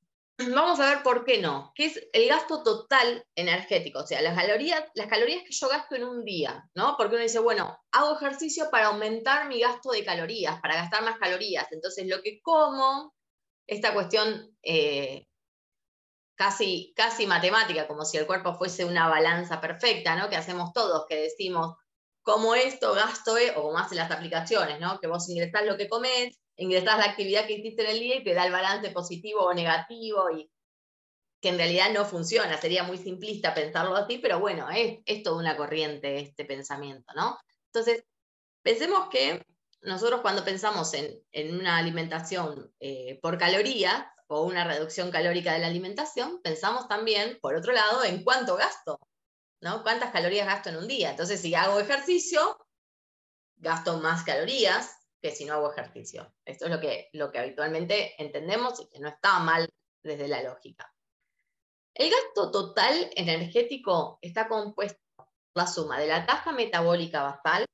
vamos 0.49 0.79
a 0.79 0.89
ver 0.93 1.03
por 1.03 1.25
qué 1.25 1.39
no, 1.39 1.71
que 1.75 1.85
es 1.85 2.07
el 2.13 2.27
gasto 2.27 2.63
total 2.63 3.25
energético, 3.35 3.99
o 3.99 4.07
sea, 4.07 4.21
las 4.21 4.35
calorías, 4.35 4.83
las 4.93 5.07
calorías 5.07 5.43
que 5.43 5.53
yo 5.53 5.67
gasto 5.67 5.95
en 5.95 6.03
un 6.03 6.23
día, 6.23 6.69
¿no? 6.75 6.95
Porque 6.97 7.15
uno 7.15 7.23
dice, 7.23 7.39
bueno, 7.39 7.79
hago 7.91 8.15
ejercicio 8.15 8.69
para 8.69 8.87
aumentar 8.87 9.47
mi 9.47 9.59
gasto 9.59 9.91
de 9.91 10.05
calorías, 10.05 10.59
para 10.61 10.75
gastar 10.75 11.03
más 11.03 11.17
calorías, 11.17 11.71
entonces 11.71 12.07
lo 12.07 12.21
que 12.21 12.41
como 12.41 13.13
esta 13.71 13.93
cuestión 13.93 14.53
eh, 14.61 15.27
casi, 16.35 16.93
casi 16.93 17.25
matemática, 17.25 17.87
como 17.87 18.03
si 18.03 18.17
el 18.17 18.27
cuerpo 18.27 18.53
fuese 18.55 18.83
una 18.83 19.07
balanza 19.07 19.61
perfecta, 19.61 20.17
¿no? 20.17 20.29
Que 20.29 20.35
hacemos 20.35 20.73
todos, 20.73 21.05
que 21.07 21.15
decimos, 21.15 21.77
como 22.21 22.53
esto 22.53 22.93
gasto, 22.93 23.37
e-", 23.37 23.51
o 23.51 23.63
como 23.63 23.77
hacen 23.77 23.97
las 23.97 24.11
aplicaciones, 24.11 24.81
¿no? 24.81 24.99
Que 24.99 25.07
vos 25.07 25.29
ingresás 25.29 25.65
lo 25.65 25.77
que 25.77 25.87
comés, 25.87 26.37
ingresás 26.57 26.97
la 26.97 27.05
actividad 27.05 27.47
que 27.47 27.53
hiciste 27.53 27.83
en 27.83 27.91
el 27.91 27.99
día 28.01 28.17
y 28.17 28.23
te 28.25 28.33
da 28.33 28.45
el 28.45 28.51
balance 28.51 28.89
positivo 28.91 29.45
o 29.45 29.53
negativo, 29.53 30.29
y 30.31 30.51
que 31.41 31.49
en 31.49 31.57
realidad 31.57 31.91
no 31.93 32.03
funciona, 32.03 32.57
sería 32.57 32.83
muy 32.83 32.97
simplista 32.97 33.53
pensarlo 33.53 33.95
así, 33.95 34.17
pero 34.17 34.41
bueno, 34.41 34.69
es, 34.69 34.99
es 35.05 35.23
toda 35.23 35.37
una 35.37 35.55
corriente 35.55 36.19
este 36.19 36.43
pensamiento, 36.43 37.13
¿no? 37.15 37.37
Entonces, 37.67 38.03
pensemos 38.63 39.07
que 39.09 39.41
nosotros 39.81 40.21
cuando 40.21 40.43
pensamos 40.43 40.93
en, 40.93 41.59
una 41.59 41.77
alimentación 41.77 42.73
eh, 42.79 43.19
por 43.21 43.37
calorías 43.37 44.05
o 44.27 44.43
una 44.43 44.63
reducción 44.63 45.11
calórica 45.11 45.53
de 45.53 45.59
la 45.59 45.67
alimentación, 45.67 46.41
pensamos 46.41 46.87
también, 46.87 47.39
por 47.41 47.55
otro 47.55 47.73
lado, 47.73 48.03
en 48.03 48.23
cuánto 48.23 48.55
gasto, 48.55 48.99
¿no? 49.61 49.83
¿Cuántas 49.83 50.11
calorías 50.11 50.47
gasto 50.47 50.69
en 50.69 50.77
un 50.77 50.87
día? 50.87 51.11
Entonces, 51.11 51.41
si 51.41 51.53
hago 51.53 51.79
ejercicio, 51.79 52.57
gasto 53.57 53.97
más 53.99 54.23
calorías, 54.23 54.97
que 55.21 55.31
si 55.31 55.45
no 55.45 55.53
hago 55.53 55.71
ejercicio. 55.71 56.33
Esto 56.45 56.65
es 56.65 56.71
lo 56.71 56.79
que, 56.79 57.09
lo 57.13 57.31
que 57.31 57.39
habitualmente 57.39 58.21
entendemos 58.21 58.79
y 58.79 58.89
que 58.89 58.99
no 58.99 59.09
está 59.09 59.39
mal 59.39 59.69
desde 60.03 60.27
la 60.27 60.41
lógica. 60.41 60.91
El 61.93 62.09
gasto 62.09 62.51
total 62.51 63.11
energético 63.15 64.17
está 64.21 64.47
compuesto 64.47 64.99
por 65.15 65.27
la 65.53 65.67
suma 65.67 65.99
de 65.99 66.07
la 66.07 66.25
tasa 66.25 66.51
metabólica 66.51 67.21
basal, 67.21 67.65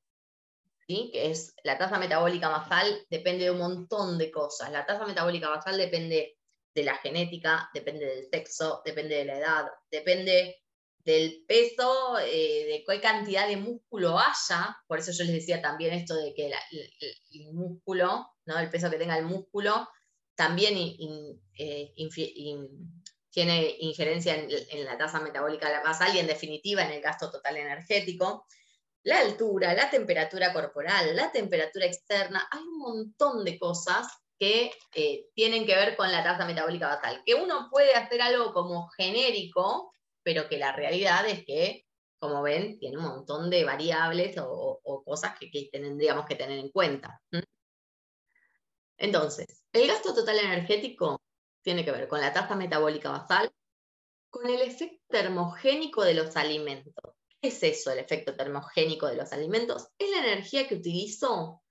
¿sí? 0.87 1.09
que 1.11 1.31
es 1.31 1.53
la 1.63 1.77
tasa 1.77 1.99
metabólica 1.99 2.49
basal, 2.49 3.05
depende 3.09 3.45
de 3.45 3.51
un 3.51 3.59
montón 3.59 4.17
de 4.17 4.31
cosas. 4.31 4.71
La 4.71 4.85
tasa 4.85 5.05
metabólica 5.05 5.49
basal 5.49 5.77
depende 5.77 6.37
de 6.73 6.83
la 6.83 6.95
genética, 6.97 7.69
depende 7.73 8.05
del 8.05 8.29
sexo, 8.29 8.81
depende 8.85 9.15
de 9.15 9.25
la 9.25 9.37
edad, 9.37 9.65
depende 9.91 10.57
del 10.99 11.45
peso, 11.47 12.19
eh, 12.19 12.65
de 12.65 12.83
qué 12.87 13.01
cantidad 13.01 13.47
de 13.47 13.57
músculo 13.57 14.19
haya, 14.19 14.77
por 14.87 14.99
eso 14.99 15.11
yo 15.11 15.23
les 15.23 15.33
decía 15.33 15.61
también 15.61 15.93
esto 15.93 16.15
de 16.15 16.33
que 16.33 16.47
el, 16.47 17.53
músculo, 17.53 18.27
¿no? 18.45 18.59
el 18.59 18.69
peso 18.69 18.89
que 18.89 18.97
tenga 18.97 19.17
el 19.17 19.25
músculo, 19.25 19.87
también 20.35 20.75
eh, 20.77 21.93
tiene 23.31 23.75
injerencia 23.79 24.35
en, 24.35 24.85
la 24.85 24.97
tasa 24.97 25.19
metabólica 25.19 25.81
basal 25.81 26.15
y 26.15 26.19
en 26.19 26.27
definitiva 26.27 26.83
en 26.83 26.91
el 26.91 27.01
gasto 27.01 27.31
total 27.31 27.57
energético. 27.57 28.45
La 29.07 29.21
altura, 29.21 29.73
la 29.73 29.89
temperatura 29.89 30.51
corporal, 30.51 31.15
la 31.15 31.31
temperatura 31.31 31.85
externa, 31.85 32.45
hay 32.51 32.59
un 32.59 32.77
montón 32.77 33.45
de 33.45 33.57
cosas 33.57 34.05
que 34.37 34.73
eh, 34.95 35.29
tienen 35.33 35.65
que 35.65 35.75
ver 35.75 35.95
con 35.95 36.11
la 36.11 36.25
tasa 36.25 36.45
metabólica 36.45 36.87
basal, 36.87 37.23
que 37.25 37.33
uno 37.33 37.69
puede 37.71 37.95
hacer 37.95 38.21
algo 38.21 38.53
como 38.53 38.89
genérico, 38.89 39.93
pero 40.23 40.49
que 40.49 40.57
la 40.57 40.73
realidad 40.73 41.25
es 41.25 41.45
que, 41.45 41.85
como 42.19 42.41
ven, 42.41 42.79
tiene 42.79 42.97
un 42.97 43.05
montón 43.05 43.49
de 43.49 43.63
variables 43.63 44.35
o, 44.41 44.81
cosas 45.05 45.39
que, 45.39 45.69
tendríamos 45.71 46.25
que 46.25 46.35
tener 46.35 46.59
en 46.59 46.69
cuenta. 46.69 47.21
Entonces, 48.97 49.63
el 49.71 49.87
gasto 49.87 50.13
total 50.13 50.37
energético 50.39 51.21
tiene 51.61 51.85
que 51.85 51.93
ver 51.93 52.09
con 52.09 52.19
la 52.19 52.33
tasa 52.33 52.57
metabólica 52.57 53.09
basal, 53.11 53.49
con 54.29 54.49
el 54.49 54.59
efecto 54.63 55.01
termogénico 55.07 56.03
de 56.03 56.13
los 56.13 56.35
alimentos. 56.35 57.16
¿Qué 57.41 57.49
es 57.49 57.61
eso, 57.63 57.91
el 57.91 57.99
efecto 57.99 58.35
termogénico 58.35 59.07
de 59.07 59.15
los 59.15 59.31
alimentos? 59.31 59.89
Es 59.99 60.09
la 60.09 60.25
energía 60.25 60.67
que 60.67 60.75
utilizo 60.75 61.61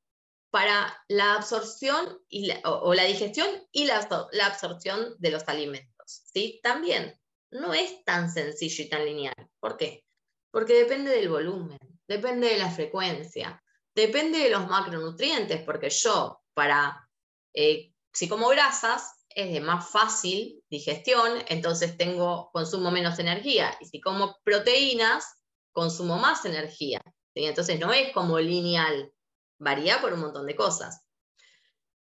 para 0.50 0.96
la 1.08 1.34
absorción 1.34 2.20
o, 2.64 2.94
la 2.94 3.04
digestión 3.04 3.48
y 3.72 3.84
la, 3.84 4.08
la, 4.32 4.46
absorción 4.46 5.16
de 5.18 5.30
los 5.30 5.42
alimentos. 5.48 6.22
¿sí? 6.32 6.60
También 6.62 7.18
no 7.50 7.74
es 7.74 8.04
tan 8.04 8.30
sencillo 8.30 8.84
y 8.84 8.88
tan 8.88 9.04
lineal. 9.04 9.34
¿Por 9.60 9.76
qué? 9.76 10.04
Porque 10.50 10.74
depende 10.74 11.10
del 11.10 11.28
volumen, 11.28 11.78
depende 12.06 12.48
de 12.48 12.58
la 12.58 12.70
frecuencia, 12.70 13.62
depende 13.94 14.38
de 14.38 14.50
los 14.50 14.68
macronutrientes, 14.68 15.62
porque 15.62 15.90
yo, 15.90 16.40
para, 16.54 17.08
eh, 17.52 17.92
si 18.12 18.28
como 18.28 18.48
grasas, 18.48 19.16
es 19.28 19.52
de 19.52 19.60
más 19.60 19.90
fácil 19.90 20.64
digestión, 20.70 21.44
entonces 21.48 21.98
tengo, 21.98 22.50
consumo 22.52 22.90
menos 22.90 23.18
energía. 23.18 23.76
Y 23.80 23.86
si 23.86 24.00
como 24.00 24.38
proteínas, 24.42 25.35
consumo 25.76 26.16
más 26.16 26.46
energía. 26.46 27.02
Entonces 27.34 27.78
no 27.78 27.92
es 27.92 28.10
como 28.14 28.40
lineal, 28.40 29.12
varía 29.58 30.00
por 30.00 30.14
un 30.14 30.20
montón 30.20 30.46
de 30.46 30.56
cosas. 30.56 31.02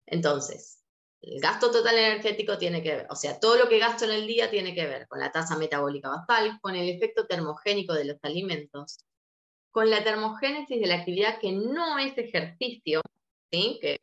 Entonces, 0.05 0.85
el 1.23 1.41
gasto 1.41 1.71
total 1.71 1.97
energético 1.97 2.59
tiene 2.59 2.83
que 2.83 2.95
ver, 2.95 3.07
o 3.09 3.17
sea, 3.17 3.41
todo 3.41 3.57
lo 3.57 3.71
que 3.71 3.79
gasto 3.79 4.05
en 4.05 4.11
el 4.11 4.27
día 4.27 4.51
tiene 4.51 4.75
que 4.75 4.87
ver 4.87 5.09
con 5.09 5.19
la 5.19 5.33
tasa 5.33 5.57
metabólica 5.57 6.11
basal, 6.11 6.59
con 6.61 6.77
el 6.77 6.91
efecto 6.91 7.27
termogénico 7.27 7.95
de 7.95 8.05
los 8.05 8.19
alimentos, 8.23 8.99
con 9.71 9.89
la 9.89 10.05
termogénesis 10.05 10.79
de 10.79 10.87
la 10.87 10.97
actividad 10.97 11.39
que 11.41 11.53
no 11.53 11.99
es 11.99 12.19
ejercicio, 12.19 13.01
¿sí? 13.51 13.79
que 13.81 13.99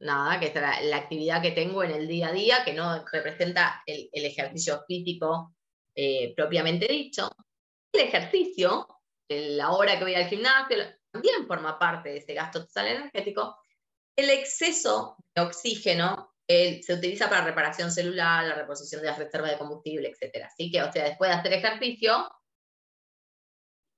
nada, 0.00 0.38
que 0.38 0.48
es 0.48 0.54
la, 0.54 0.96
actividad 0.98 1.40
que 1.40 1.52
tengo 1.52 1.82
en 1.82 1.92
el 1.92 2.06
día 2.06 2.28
a 2.28 2.32
día, 2.32 2.62
que 2.62 2.74
no 2.74 3.02
representa 3.10 3.82
el, 3.86 4.10
ejercicio 4.12 4.84
físico 4.86 5.54
eh, 5.94 6.34
propiamente 6.36 6.86
dicho. 6.88 7.30
El 7.92 8.00
ejercicio, 8.00 8.86
la 9.28 9.72
hora 9.72 9.98
que 9.98 10.04
voy 10.04 10.14
al 10.14 10.28
gimnasio, 10.28 10.78
también 11.10 11.46
forma 11.46 11.78
parte 11.78 12.08
de 12.08 12.18
ese 12.18 12.34
gasto 12.34 12.66
total 12.66 12.86
energético. 12.88 13.56
El 14.16 14.30
exceso 14.30 15.16
de 15.34 15.42
oxígeno 15.42 16.34
se 16.48 16.92
utiliza 16.92 17.30
para 17.30 17.44
reparación 17.44 17.90
celular, 17.90 18.44
la 18.44 18.54
reposición 18.54 19.00
de 19.00 19.08
las 19.08 19.18
reservas 19.18 19.52
de 19.52 19.58
combustible, 19.58 20.08
etc. 20.10 20.44
Así 20.46 20.70
que, 20.70 20.82
o 20.82 20.92
sea, 20.92 21.04
después 21.04 21.30
de 21.30 21.36
hacer 21.36 21.52
ejercicio, 21.52 22.30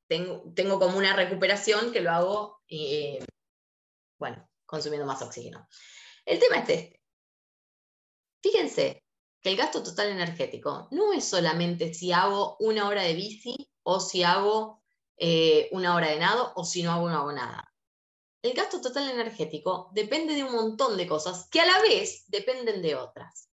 tengo, 0.08 0.78
como 0.78 0.98
una 0.98 1.16
recuperación 1.16 1.92
que 1.92 2.00
lo 2.00 2.10
hago, 2.10 2.62
bueno, 4.18 4.48
consumiendo 4.66 5.06
más 5.06 5.22
oxígeno. 5.22 5.66
El 6.24 6.38
tema 6.38 6.56
es 6.56 6.68
este. 6.68 7.00
Fíjense 8.42 9.04
que 9.40 9.50
el 9.50 9.56
gasto 9.56 9.82
total 9.82 10.08
energético 10.08 10.88
no 10.90 11.12
es 11.12 11.24
solamente 11.24 11.92
si 11.94 12.12
hago 12.12 12.56
una 12.60 12.88
hora 12.88 13.02
de 13.02 13.14
bici 13.14 13.70
o 13.84 14.00
si 14.00 14.24
hago 14.24 14.82
eh, 15.16 15.68
una 15.72 15.94
hora 15.94 16.08
de 16.08 16.18
nado 16.18 16.52
o 16.56 16.64
si 16.64 16.82
no 16.82 16.92
hago, 16.92 17.08
no 17.08 17.16
hago 17.16 17.32
nada 17.32 17.74
el 18.44 18.52
gasto 18.52 18.78
total 18.78 19.08
energético 19.08 19.88
depende 19.94 20.34
de 20.34 20.44
un 20.44 20.52
montón 20.52 20.98
de 20.98 21.06
cosas 21.06 21.48
que 21.50 21.62
a 21.62 21.66
la 21.66 21.80
vez 21.80 22.24
dependen 22.26 22.82
de 22.82 22.94
otras. 22.94 23.48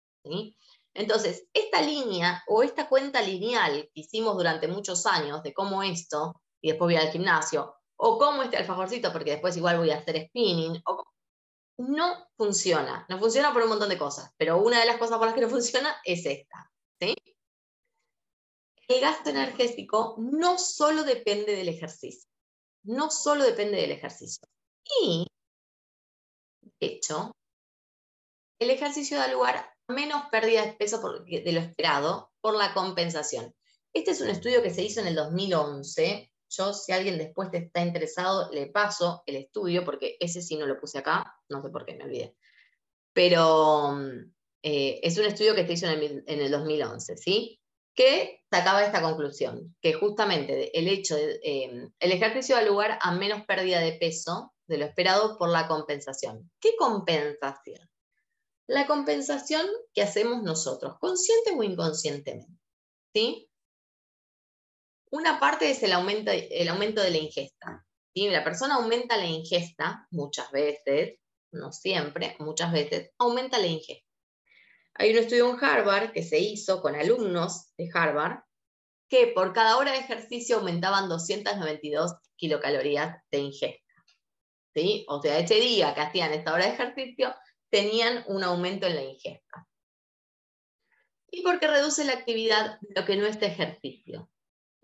Entonces, 0.95 1.47
esta 1.53 1.83
línea 1.83 2.43
o 2.49 2.63
esta 2.63 2.89
cuenta 2.89 3.21
lineal 3.21 3.91
que 3.93 4.01
hicimos 4.01 4.35
durante 4.35 4.67
muchos 4.67 5.05
años 5.05 5.43
de 5.43 5.53
cómo 5.53 5.83
esto, 5.83 6.41
y 6.63 6.71
después 6.71 6.87
voy 6.87 6.97
al 6.97 7.13
gimnasio, 7.13 7.75
o 7.97 8.19
cómo 8.19 8.43
este 8.43 8.57
alfajorcito, 8.57 9.13
porque 9.13 9.33
después 9.33 9.59
igual 9.59 9.77
voy 9.77 9.91
a 9.91 9.99
hacer 9.99 10.29
spinning, 10.29 10.83
no 11.77 12.27
funciona. 12.39 13.05
No 13.11 13.19
funciona 13.19 13.53
por 13.53 13.65
un 13.65 13.69
montón 13.69 13.91
de 13.91 13.99
cosas, 13.99 14.33
pero 14.39 14.57
una 14.57 14.81
de 14.81 14.87
las 14.87 14.97
cosas 14.97 15.19
por 15.19 15.27
las 15.27 15.35
que 15.35 15.43
no 15.43 15.51
funciona 15.51 15.95
es 16.03 16.25
esta. 16.25 16.73
El 18.89 19.03
gasto 19.03 19.29
energético 19.29 20.17
no 20.19 20.59
solo 20.59 21.05
depende 21.05 21.55
del 21.55 21.69
ejercicio, 21.69 22.29
no 22.85 23.11
solo 23.11 23.45
depende 23.45 23.77
del 23.77 23.91
ejercicio. 23.91 24.49
Y, 25.03 25.27
de 26.81 26.87
hecho, 26.87 27.33
el 28.59 28.71
ejercicio 28.71 29.19
da 29.19 29.29
lugar 29.29 29.57
a 29.57 29.93
menos 29.93 30.23
pérdida 30.31 30.65
de 30.65 30.73
peso 30.73 31.01
de 31.25 31.53
lo 31.53 31.61
esperado 31.61 32.33
por 32.41 32.57
la 32.57 32.73
compensación. 32.73 33.55
Este 33.93 34.13
es 34.13 34.23
un 34.23 34.29
estudio 34.29 34.63
que 34.63 34.73
se 34.73 34.83
hizo 34.83 35.01
en 35.01 35.09
el 35.09 35.15
2011. 35.15 36.33
Yo, 36.51 36.73
si 36.73 36.93
alguien 36.93 37.19
después 37.19 37.51
te 37.51 37.59
está 37.59 37.83
interesado, 37.83 38.51
le 38.53 38.69
paso 38.69 39.23
el 39.27 39.37
estudio, 39.37 39.85
porque 39.85 40.17
ese 40.19 40.41
sí 40.41 40.57
no 40.57 40.67
lo 40.67 40.81
puse 40.81 40.99
acá, 40.99 41.39
no 41.51 41.63
sé 41.63 41.69
por 41.69 41.85
qué, 41.85 41.95
me 41.95 42.05
olvidé. 42.05 42.37
Pero 43.13 43.99
eh, 44.63 45.01
es 45.03 45.19
un 45.19 45.27
estudio 45.27 45.55
que 45.55 45.67
se 45.67 45.75
hizo 45.75 45.87
en 45.87 46.03
el, 46.03 46.25
en 46.27 46.41
el 46.41 46.51
2011, 46.51 47.17
¿sí? 47.19 47.58
Que 47.99 48.45
sacaba 48.49 48.85
esta 48.85 49.03
conclusión, 49.03 49.75
que 49.83 49.93
justamente 49.93 50.79
el 50.79 50.87
hecho 50.87 51.17
eh, 51.17 51.91
el 51.99 52.13
ejercicio 52.13 52.55
da 52.55 52.63
lugar 52.63 52.97
a 53.03 53.11
menos 53.11 53.45
pérdida 53.45 53.81
de 53.81 53.95
peso 53.95 54.55
de 54.69 54.79
lo 54.79 54.85
esperado 54.85 55.37
por 55.37 55.49
la 55.49 55.67
compensación. 55.67 56.49
¿Qué 56.61 56.77
compensación? 56.79 57.91
La 58.69 58.87
compensación 58.87 59.67
que 59.93 60.03
hacemos 60.03 60.45
nosotros, 60.45 60.95
consciente 61.01 61.51
o 61.57 61.63
inconscientemente. 61.65 62.53
¿sí? 63.13 63.51
Una 65.11 65.41
parte 65.41 65.69
es 65.69 65.83
el 65.83 65.93
aumento, 65.93 66.31
el 66.31 66.69
aumento 66.69 67.03
de 67.03 67.11
la 67.11 67.19
ingesta. 67.19 67.85
¿sí? 68.15 68.29
La 68.29 68.45
persona 68.45 68.77
aumenta 68.77 69.17
la 69.17 69.27
ingesta 69.27 70.07
muchas 70.13 70.53
veces, 70.53 71.19
no 71.51 71.73
siempre, 71.73 72.37
muchas 72.39 72.71
veces, 72.71 73.11
aumenta 73.19 73.59
la 73.59 73.67
ingesta. 73.67 74.08
Hay 75.01 75.13
un 75.13 75.19
estudio 75.19 75.49
en 75.49 75.65
Harvard 75.65 76.11
que 76.11 76.25
se 76.25 76.41
hizo 76.41 76.83
con 76.83 76.97
alumnos 76.97 77.73
de 77.77 77.89
Harvard 77.95 78.41
que 79.09 79.29
por 79.29 79.53
cada 79.53 79.79
hora 79.79 79.93
de 79.93 79.99
ejercicio 79.99 80.57
aumentaban 80.57 81.09
292 81.09 82.17
kilocalorías 82.37 83.23
de 83.31 83.39
ingesta. 83.39 84.03
¿Sí? 84.75 85.07
O 85.09 85.23
sea, 85.23 85.39
ese 85.39 85.55
día 85.55 85.95
que 85.95 86.01
hacían 86.01 86.33
esta 86.33 86.53
hora 86.53 86.67
de 86.67 86.73
ejercicio, 86.73 87.35
tenían 87.71 88.25
un 88.27 88.43
aumento 88.43 88.87
en 88.87 88.97
la 88.97 89.05
ingesta. 89.05 89.67
Y 91.31 91.43
porque 91.43 91.69
reduce 91.69 92.05
la 92.05 92.15
actividad 92.15 92.79
de 92.81 93.01
lo 93.01 93.07
que 93.07 93.17
no 93.17 93.27
es 93.27 93.41
ejercicio. 93.41 94.31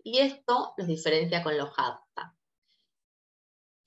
Y 0.03 0.19
esto 0.19 0.73
los 0.77 0.87
diferencia 0.87 1.43
con 1.43 1.57
los 1.57 1.69
hatha. 1.77 2.34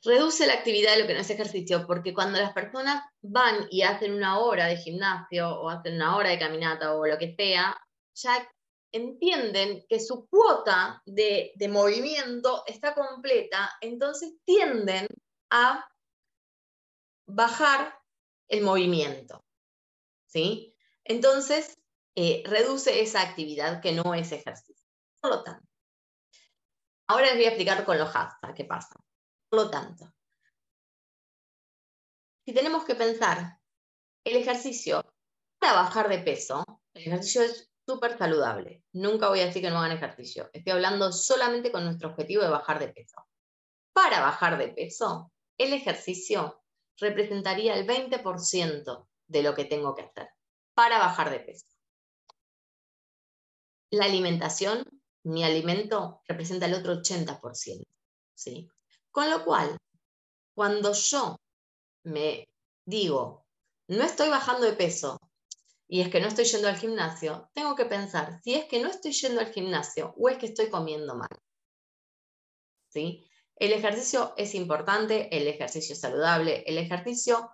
Reduce 0.04 0.46
la 0.46 0.54
actividad 0.54 0.94
de 0.94 1.02
lo 1.02 1.06
que 1.06 1.14
no 1.14 1.20
es 1.20 1.30
ejercicio, 1.30 1.86
porque 1.86 2.14
cuando 2.14 2.38
las 2.38 2.52
personas 2.52 3.02
van 3.20 3.66
y 3.70 3.82
hacen 3.82 4.14
una 4.14 4.38
hora 4.38 4.66
de 4.66 4.76
gimnasio 4.76 5.48
o 5.48 5.68
hacen 5.68 5.96
una 5.96 6.16
hora 6.16 6.30
de 6.30 6.38
caminata 6.38 6.94
o 6.94 7.04
lo 7.04 7.18
que 7.18 7.34
sea, 7.34 7.76
ya 8.14 8.48
entienden 8.92 9.84
que 9.88 10.00
su 10.00 10.28
cuota 10.28 11.02
de, 11.04 11.52
movimiento 11.68 12.62
está 12.66 12.94
completa, 12.94 13.76
entonces 13.80 14.34
tienden 14.44 15.08
a 15.50 15.88
bajar 17.26 17.98
el 18.48 18.62
movimiento. 18.62 19.44
¿sí? 20.26 20.74
Entonces, 21.04 21.78
eh, 22.14 22.42
reduce 22.46 23.00
esa 23.00 23.22
actividad 23.22 23.80
que 23.80 23.92
no 23.92 24.14
es 24.14 24.32
ejercicio. 24.32 24.86
Por 25.20 25.30
lo 25.30 25.44
tanto, 25.44 25.66
ahora 27.08 27.26
les 27.26 27.34
voy 27.34 27.44
a 27.44 27.48
explicar 27.48 27.84
con 27.84 27.98
los 27.98 28.08
hashtags 28.08 28.54
qué 28.54 28.64
pasa. 28.64 28.94
Lo 29.50 29.70
tanto, 29.70 30.12
si 32.44 32.52
tenemos 32.52 32.84
que 32.84 32.94
pensar 32.94 33.58
el 34.24 34.36
ejercicio 34.36 35.02
para 35.58 35.74
bajar 35.74 36.08
de 36.08 36.18
peso, 36.18 36.64
el 36.94 37.02
ejercicio 37.02 37.42
es 37.42 37.70
súper 37.86 38.18
saludable. 38.18 38.82
Nunca 38.92 39.28
voy 39.28 39.40
a 39.40 39.46
decir 39.46 39.62
que 39.62 39.70
no 39.70 39.78
hagan 39.78 39.96
ejercicio. 39.96 40.50
Estoy 40.52 40.72
hablando 40.72 41.10
solamente 41.12 41.72
con 41.72 41.84
nuestro 41.84 42.10
objetivo 42.10 42.42
de 42.42 42.50
bajar 42.50 42.78
de 42.78 42.88
peso. 42.88 43.26
Para 43.94 44.20
bajar 44.20 44.58
de 44.58 44.68
peso, 44.68 45.32
el 45.56 45.72
ejercicio 45.72 46.62
representaría 46.98 47.74
el 47.76 47.86
20% 47.86 49.08
de 49.26 49.42
lo 49.42 49.54
que 49.54 49.64
tengo 49.64 49.94
que 49.94 50.02
hacer 50.02 50.28
para 50.74 50.98
bajar 50.98 51.30
de 51.30 51.40
peso. 51.40 51.66
La 53.90 54.04
alimentación, 54.04 54.84
mi 55.24 55.44
alimento, 55.44 56.20
representa 56.26 56.66
el 56.66 56.74
otro 56.74 56.94
80%. 56.94 57.84
¿sí? 58.34 58.70
Con 59.18 59.30
lo 59.30 59.44
cual, 59.44 59.76
cuando 60.54 60.92
yo 60.92 61.40
me 62.04 62.48
digo, 62.86 63.48
no 63.88 64.04
estoy 64.04 64.28
bajando 64.28 64.64
de 64.64 64.74
peso, 64.74 65.18
y 65.88 66.02
es 66.02 66.08
que 66.08 66.20
no 66.20 66.28
estoy 66.28 66.44
yendo 66.44 66.68
al 66.68 66.76
gimnasio, 66.76 67.50
tengo 67.52 67.74
que 67.74 67.86
pensar 67.86 68.40
si 68.44 68.54
es 68.54 68.66
que 68.66 68.80
no 68.80 68.88
estoy 68.88 69.10
yendo 69.10 69.40
al 69.40 69.52
gimnasio 69.52 70.14
o 70.16 70.28
es 70.28 70.38
que 70.38 70.46
estoy 70.46 70.70
comiendo 70.70 71.16
mal. 71.16 71.30
¿Sí? 72.92 73.28
El 73.56 73.72
ejercicio 73.72 74.34
es 74.36 74.54
importante, 74.54 75.36
el 75.36 75.48
ejercicio 75.48 75.94
es 75.94 76.00
saludable, 76.00 76.62
el 76.64 76.78
ejercicio 76.78 77.50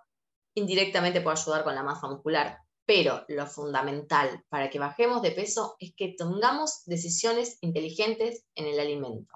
indirectamente 0.53 1.21
puede 1.21 1.39
ayudar 1.39 1.63
con 1.63 1.73
la 1.73 1.81
masa 1.81 2.07
muscular, 2.07 2.59
pero 2.85 3.25
lo 3.27 3.47
fundamental 3.47 4.45
para 4.49 4.69
que 4.69 4.77
bajemos 4.77 5.23
de 5.23 5.31
peso 5.31 5.77
es 5.79 5.95
que 5.97 6.13
tengamos 6.15 6.83
decisiones 6.85 7.57
inteligentes 7.61 8.45
en 8.53 8.67
el 8.67 8.79
alimento. 8.79 9.33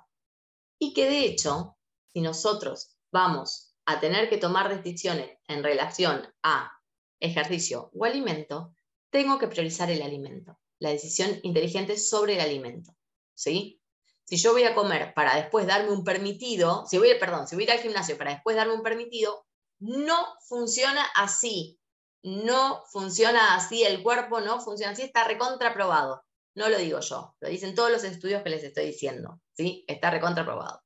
Y 0.77 0.93
que 0.93 1.09
de 1.09 1.25
hecho, 1.25 1.78
si 2.13 2.21
nosotros 2.21 2.95
vamos 3.11 3.75
a 3.85 3.99
tener 3.99 4.29
que 4.29 4.37
tomar 4.37 4.69
decisiones 4.69 5.37
en 5.47 5.63
relación 5.63 6.27
a 6.43 6.71
ejercicio 7.19 7.89
o 7.93 8.05
alimento, 8.05 8.73
tengo 9.09 9.39
que 9.39 9.47
priorizar 9.47 9.89
el 9.89 10.01
alimento, 10.01 10.59
la 10.79 10.89
decisión 10.91 11.39
inteligente 11.43 11.97
sobre 11.97 12.35
el 12.35 12.41
alimento. 12.41 12.95
¿sí? 13.33 13.81
Si 14.25 14.37
yo 14.37 14.53
voy 14.53 14.63
a 14.63 14.75
comer 14.75 15.13
para 15.15 15.35
después 15.35 15.65
darme 15.65 15.91
un 15.91 16.03
permitido, 16.03 16.85
si 16.85 16.97
voy, 16.97 17.17
perdón, 17.19 17.47
si 17.47 17.55
voy 17.55 17.63
a 17.63 17.65
ir 17.65 17.71
al 17.71 17.79
gimnasio 17.79 18.17
para 18.17 18.33
después 18.33 18.55
darme 18.55 18.73
un 18.73 18.83
permitido, 18.83 19.45
no 19.79 20.35
funciona 20.47 21.03
así. 21.15 21.79
No 22.21 22.83
funciona 22.91 23.55
así, 23.55 23.83
el 23.83 24.03
cuerpo 24.03 24.41
no 24.41 24.59
funciona 24.59 24.91
así, 24.91 25.03
está 25.03 25.23
recontraprobado. 25.23 26.21
No 26.53 26.67
lo 26.67 26.77
digo 26.77 26.99
yo, 26.99 27.35
lo 27.39 27.49
dicen 27.49 27.73
todos 27.73 27.91
los 27.91 28.03
estudios 28.03 28.43
que 28.43 28.49
les 28.49 28.63
estoy 28.63 28.87
diciendo. 28.87 29.39
¿sí? 29.53 29.85
Está 29.87 30.11
recontraprobado. 30.11 30.81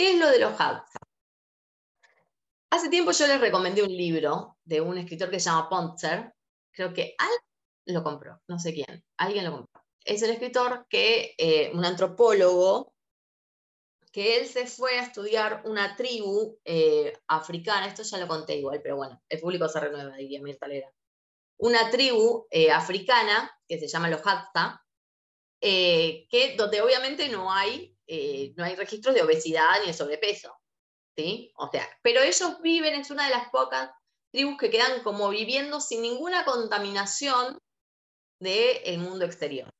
¿Qué 0.00 0.12
es 0.12 0.18
lo 0.18 0.30
de 0.30 0.38
los 0.38 0.58
hatha? 0.58 0.98
Hace 2.70 2.88
tiempo 2.88 3.10
yo 3.10 3.26
les 3.26 3.38
recomendé 3.38 3.82
un 3.82 3.94
libro 3.94 4.56
de 4.64 4.80
un 4.80 4.96
escritor 4.96 5.28
que 5.28 5.38
se 5.38 5.50
llama 5.50 5.68
Pontzer, 5.68 6.32
creo 6.72 6.94
que 6.94 7.14
Al 7.18 7.28
lo 7.84 8.02
compró, 8.02 8.40
no 8.48 8.58
sé 8.58 8.72
quién, 8.72 9.04
alguien 9.18 9.44
lo 9.44 9.50
compró. 9.50 9.82
Es 10.02 10.22
el 10.22 10.30
escritor 10.30 10.86
que, 10.88 11.34
eh, 11.36 11.70
un 11.74 11.84
antropólogo, 11.84 12.94
que 14.10 14.38
él 14.38 14.46
se 14.46 14.66
fue 14.66 14.98
a 14.98 15.02
estudiar 15.02 15.60
una 15.66 15.94
tribu 15.96 16.58
eh, 16.64 17.12
africana, 17.28 17.86
esto 17.86 18.02
ya 18.02 18.16
lo 18.16 18.26
conté 18.26 18.56
igual, 18.56 18.80
pero 18.82 18.96
bueno, 18.96 19.20
el 19.28 19.38
público 19.38 19.68
se 19.68 19.80
renueva, 19.80 20.16
diría 20.16 20.40
Mirta 20.40 20.66
Lera. 20.66 20.90
Una 21.58 21.90
tribu 21.90 22.46
eh, 22.50 22.70
africana 22.70 23.54
que 23.68 23.78
se 23.78 23.86
llama 23.86 24.08
los 24.08 24.22
Hadza, 24.24 24.82
que 25.60 26.54
donde 26.56 26.80
obviamente 26.80 27.28
no 27.28 27.52
hay, 27.52 27.94
no 28.56 28.64
hay 28.64 28.74
registros 28.76 29.14
de 29.14 29.22
obesidad 29.22 29.80
ni 29.80 29.88
de 29.88 29.94
sobrepeso. 29.94 30.54
¿sí? 31.16 31.52
O 31.56 31.68
sea, 31.70 31.88
pero 32.02 32.20
ellos 32.20 32.60
viven, 32.62 32.94
es 32.94 33.10
una 33.10 33.24
de 33.24 33.30
las 33.30 33.50
pocas 33.50 33.90
tribus 34.32 34.56
que 34.58 34.70
quedan 34.70 35.02
como 35.02 35.28
viviendo 35.28 35.80
sin 35.80 36.02
ninguna 36.02 36.44
contaminación 36.44 37.58
del 38.40 38.98
mundo 38.98 39.24
exterior. 39.24 39.70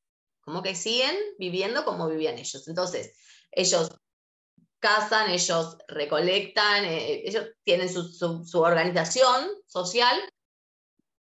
Como 0.42 0.62
que 0.62 0.74
siguen 0.74 1.16
viviendo 1.38 1.84
como 1.84 2.08
vivían 2.08 2.38
ellos. 2.38 2.66
Entonces, 2.66 3.16
ellos 3.52 3.90
cazan, 4.80 5.30
ellos 5.30 5.76
recolectan, 5.88 6.84
eh, 6.84 7.22
ellos 7.24 7.46
tienen 7.64 7.88
su, 7.88 8.60
organización 8.60 9.48
social. 9.66 10.18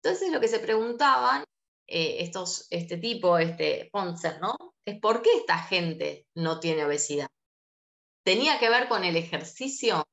Entonces, 0.03 0.31
lo 0.31 0.39
que 0.39 0.47
se 0.47 0.59
preguntaban 0.59 1.43
eh, 1.93 2.23
estos, 2.23 2.67
este 2.69 2.97
tipo, 2.97 3.37
este 3.37 3.89
Poncer, 3.91 4.39
¿no? 4.41 4.55
Es 4.85 4.99
por 4.99 5.21
qué 5.21 5.29
esta 5.37 5.59
gente 5.59 6.27
no 6.35 6.59
tiene 6.59 6.85
obesidad. 6.85 7.27
¿Tenía 8.23 8.59
que 8.59 8.69
ver 8.69 8.87
con 8.87 9.03
el 9.03 9.15
ejercicio? 9.15 10.03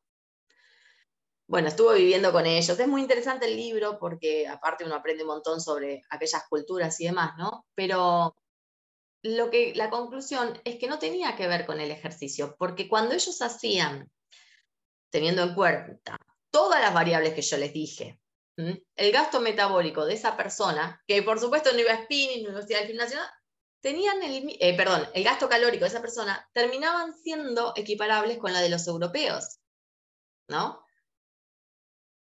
bueno, 1.51 1.67
estuvo 1.67 1.93
viviendo 1.95 2.31
con 2.31 2.47
ellos. 2.47 2.79
Es 2.79 2.87
muy 2.87 3.01
interesante 3.01 3.47
el 3.47 3.57
libro 3.57 3.99
porque 3.99 4.47
aparte 4.47 4.85
uno 4.85 4.95
aprende 4.95 5.25
un 5.25 5.31
montón 5.31 5.61
sobre 5.61 6.05
aquellas 6.09 6.45
culturas 6.49 7.01
y 7.01 7.07
demás, 7.07 7.33
¿no? 7.39 7.67
Pero 7.75 8.37
lo 9.25 9.51
que, 9.51 9.75
la 9.75 9.91
conclusión 9.91 10.61
es 10.65 10.77
que 10.77 10.87
no 10.87 11.01
tenía 11.01 11.35
que 11.35 11.49
ver 11.49 11.67
con 11.67 11.81
el 11.81 11.91
ejercicio, 11.91 12.55
porque 12.57 12.89
cuando 12.89 13.17
ellos 13.17 13.43
hacían, 13.43 14.09
teniendo 15.11 15.43
en 15.43 15.55
cuenta 15.57 16.17
todas 16.51 16.81
las 16.81 16.95
variables 16.95 17.35
que 17.35 17.43
yo 17.43 17.57
les 17.57 17.73
dije, 17.73 18.20
el 18.97 19.13
gasto 19.13 19.41
metabólico 19.41 20.05
de 20.05 20.15
esa 20.15 20.37
persona, 20.37 21.03
que 21.07 21.23
por 21.23 21.39
supuesto 21.39 21.73
no 21.73 21.79
iba 21.79 21.93
a 21.93 22.05
spinning, 22.05 22.45
no 22.45 22.61
iba 22.67 22.79
al 22.79 22.87
gimnasio, 22.87 23.19
tenían 23.81 24.23
el, 24.23 24.57
eh, 24.61 24.77
perdón, 24.77 25.09
el 25.15 25.25
gasto 25.25 25.49
calórico 25.49 25.85
de 25.85 25.91
esa 25.91 26.01
persona, 26.01 26.49
terminaban 26.53 27.15
siendo 27.15 27.73
equiparables 27.77 28.39
con 28.39 28.53
la 28.53 28.61
de 28.61 28.71
los 28.71 28.87
europeos, 28.87 29.59
¿no? 30.49 30.85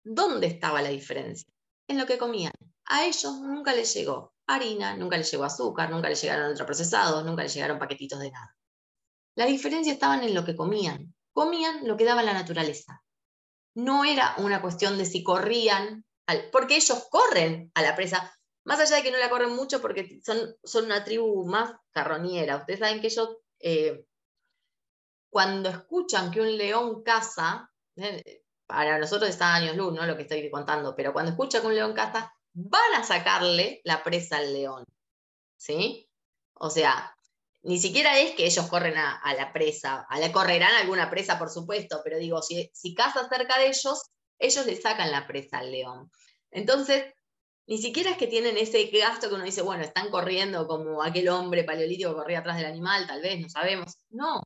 ¿Dónde 0.05 0.47
estaba 0.47 0.83
la 0.83 0.89
diferencia? 0.89 1.49
En 1.89 1.99
lo 1.99 2.07
que 2.07 2.19
comían. 2.19 2.53
A 2.87 3.05
ellos 3.05 3.41
nunca 3.41 3.75
les 3.75 3.95
llegó 3.95 4.35
harina, 4.47 4.97
nunca 4.97 5.17
les 5.17 5.31
llegó 5.31 5.45
azúcar, 5.45 5.91
nunca 5.91 6.09
les 6.09 6.21
llegaron 6.21 6.51
ultraprocesados, 6.51 7.25
nunca 7.25 7.43
les 7.43 7.55
llegaron 7.55 7.79
paquetitos 7.79 8.19
de 8.21 8.31
nada. 8.31 8.57
La 9.35 9.47
diferencia 9.47 9.93
estaba 9.93 10.23
en 10.23 10.35
lo 10.35 10.45
que 10.45 10.57
comían. 10.57 11.15
Comían 11.33 11.87
lo 11.87 11.97
que 11.97 12.05
daba 12.05 12.23
la 12.23 12.35
naturaleza. 12.35 13.03
No 13.75 14.05
era 14.05 14.35
una 14.39 14.61
cuestión 14.61 14.99
de 14.99 15.07
si 15.07 15.23
corrían, 15.23 16.05
porque 16.51 16.77
ellos 16.77 17.07
corren 17.11 17.71
a 17.75 17.83
la 17.83 17.95
presa, 17.95 18.37
más 18.65 18.81
allá 18.81 18.97
de 18.97 19.03
que 19.03 19.11
no 19.11 19.19
la 19.19 19.31
corren 19.31 19.55
mucho 19.55 19.81
porque 19.81 20.21
son, 20.25 20.57
son 20.63 20.87
una 20.87 21.05
tribu 21.05 21.45
más 21.47 21.75
carroñera. 21.91 22.57
Ustedes 22.57 22.81
saben 22.81 23.01
que 23.01 23.09
ellos, 23.09 23.37
eh, 23.61 24.07
cuando 25.31 25.69
escuchan 25.69 26.31
que 26.31 26.41
un 26.41 26.57
león 26.57 27.03
caza, 27.03 27.71
eh, 27.97 28.43
para 28.67 28.99
nosotros 28.99 29.31
está 29.31 29.55
años 29.55 29.77
luz, 29.77 29.93
¿no? 29.93 30.07
Lo 30.07 30.17
que 30.17 30.23
estoy 30.23 30.51
contando, 30.51 30.95
pero 30.97 31.13
cuando 31.13 31.33
escucha 31.33 31.61
que 31.61 31.67
un 31.67 31.75
león 31.75 31.93
caza, 31.93 32.33
van 32.55 32.95
a 32.95 33.05
sacarle 33.05 33.81
la 33.85 34.03
presa 34.03 34.39
al 34.39 34.53
león. 34.53 34.85
¿Sí? 35.57 36.09
O 36.55 36.71
sea, 36.71 37.15
ni 37.63 37.79
siquiera 37.79 38.19
es 38.19 38.35
que 38.35 38.47
ellos 38.47 38.67
corren 38.67 38.97
a, 38.97 39.35
la 39.37 39.53
presa, 39.53 40.07
a 40.09 40.19
la 40.19 40.33
correrán 40.33 40.75
alguna 40.75 41.11
presa, 41.11 41.39
por 41.39 41.51
supuesto, 41.51 42.01
pero 42.03 42.19
digo, 42.19 42.43
si, 42.43 42.71
si 42.75 42.95
caza 42.95 43.29
cerca 43.29 43.59
de 43.59 43.69
ellos, 43.69 44.11
ellos 44.39 44.67
le 44.67 44.77
sacan 44.77 45.11
la 45.11 45.27
presa 45.27 45.59
al 45.59 45.71
león. 45.71 46.11
Entonces, 46.51 47.13
ni 47.67 47.79
siquiera 47.79 48.11
es 48.11 48.17
que 48.19 48.27
tienen 48.27 48.57
ese 48.57 48.85
gasto 48.87 49.29
que 49.29 49.35
uno 49.35 49.45
dice, 49.45 49.63
bueno, 49.63 49.85
están 49.85 50.11
corriendo 50.11 50.67
como 50.67 51.03
aquel 51.03 51.29
hombre 51.29 51.65
paleolítico 51.65 52.11
que 52.11 52.17
corría 52.17 52.41
atrás 52.41 52.57
del 52.57 52.67
animal, 52.67 53.07
tal 53.07 53.23
vez, 53.23 53.41
no 53.41 53.49
sabemos. 53.49 53.97
No, 54.11 54.43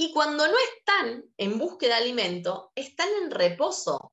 y 0.00 0.12
cuando 0.12 0.46
no 0.46 0.54
están 0.76 1.24
en 1.36 1.58
búsqueda 1.58 1.96
de 1.96 2.02
alimento, 2.02 2.70
están 2.76 3.08
en 3.20 3.32
reposo. 3.32 4.12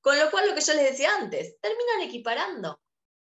Con 0.00 0.16
lo 0.16 0.30
cual, 0.30 0.48
lo 0.48 0.54
que 0.54 0.60
yo 0.60 0.74
les 0.74 0.92
decía 0.92 1.16
antes, 1.16 1.58
terminan 1.60 2.02
equiparando. 2.02 2.80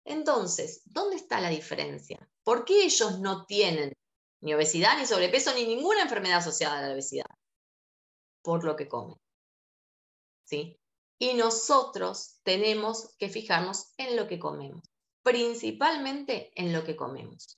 Entonces, 0.04 0.82
¿dónde 0.84 1.16
está 1.16 1.40
la 1.40 1.48
diferencia? 1.48 2.20
¿Por 2.44 2.66
qué 2.66 2.84
ellos 2.84 3.20
no 3.22 3.46
tienen 3.46 3.94
ni 4.42 4.54
obesidad, 4.54 4.98
ni 4.98 5.06
sobrepeso, 5.06 5.54
ni 5.54 5.66
ninguna 5.66 6.02
enfermedad 6.02 6.40
asociada 6.40 6.80
a 6.80 6.82
la 6.82 6.94
obesidad? 6.94 7.26
Por 8.42 8.66
lo 8.66 8.76
que 8.76 8.90
comen. 8.90 9.16
¿Sí? 10.46 10.80
Y 11.20 11.34
nosotros 11.34 12.40
tenemos 12.44 13.16
que 13.18 13.30
fijarnos 13.30 13.94
en 13.98 14.16
lo 14.16 14.28
que 14.28 14.40
comemos, 14.40 14.82
principalmente 15.24 16.52
en 16.56 16.74
lo 16.74 16.84
que 16.84 16.96
comemos. 16.96 17.58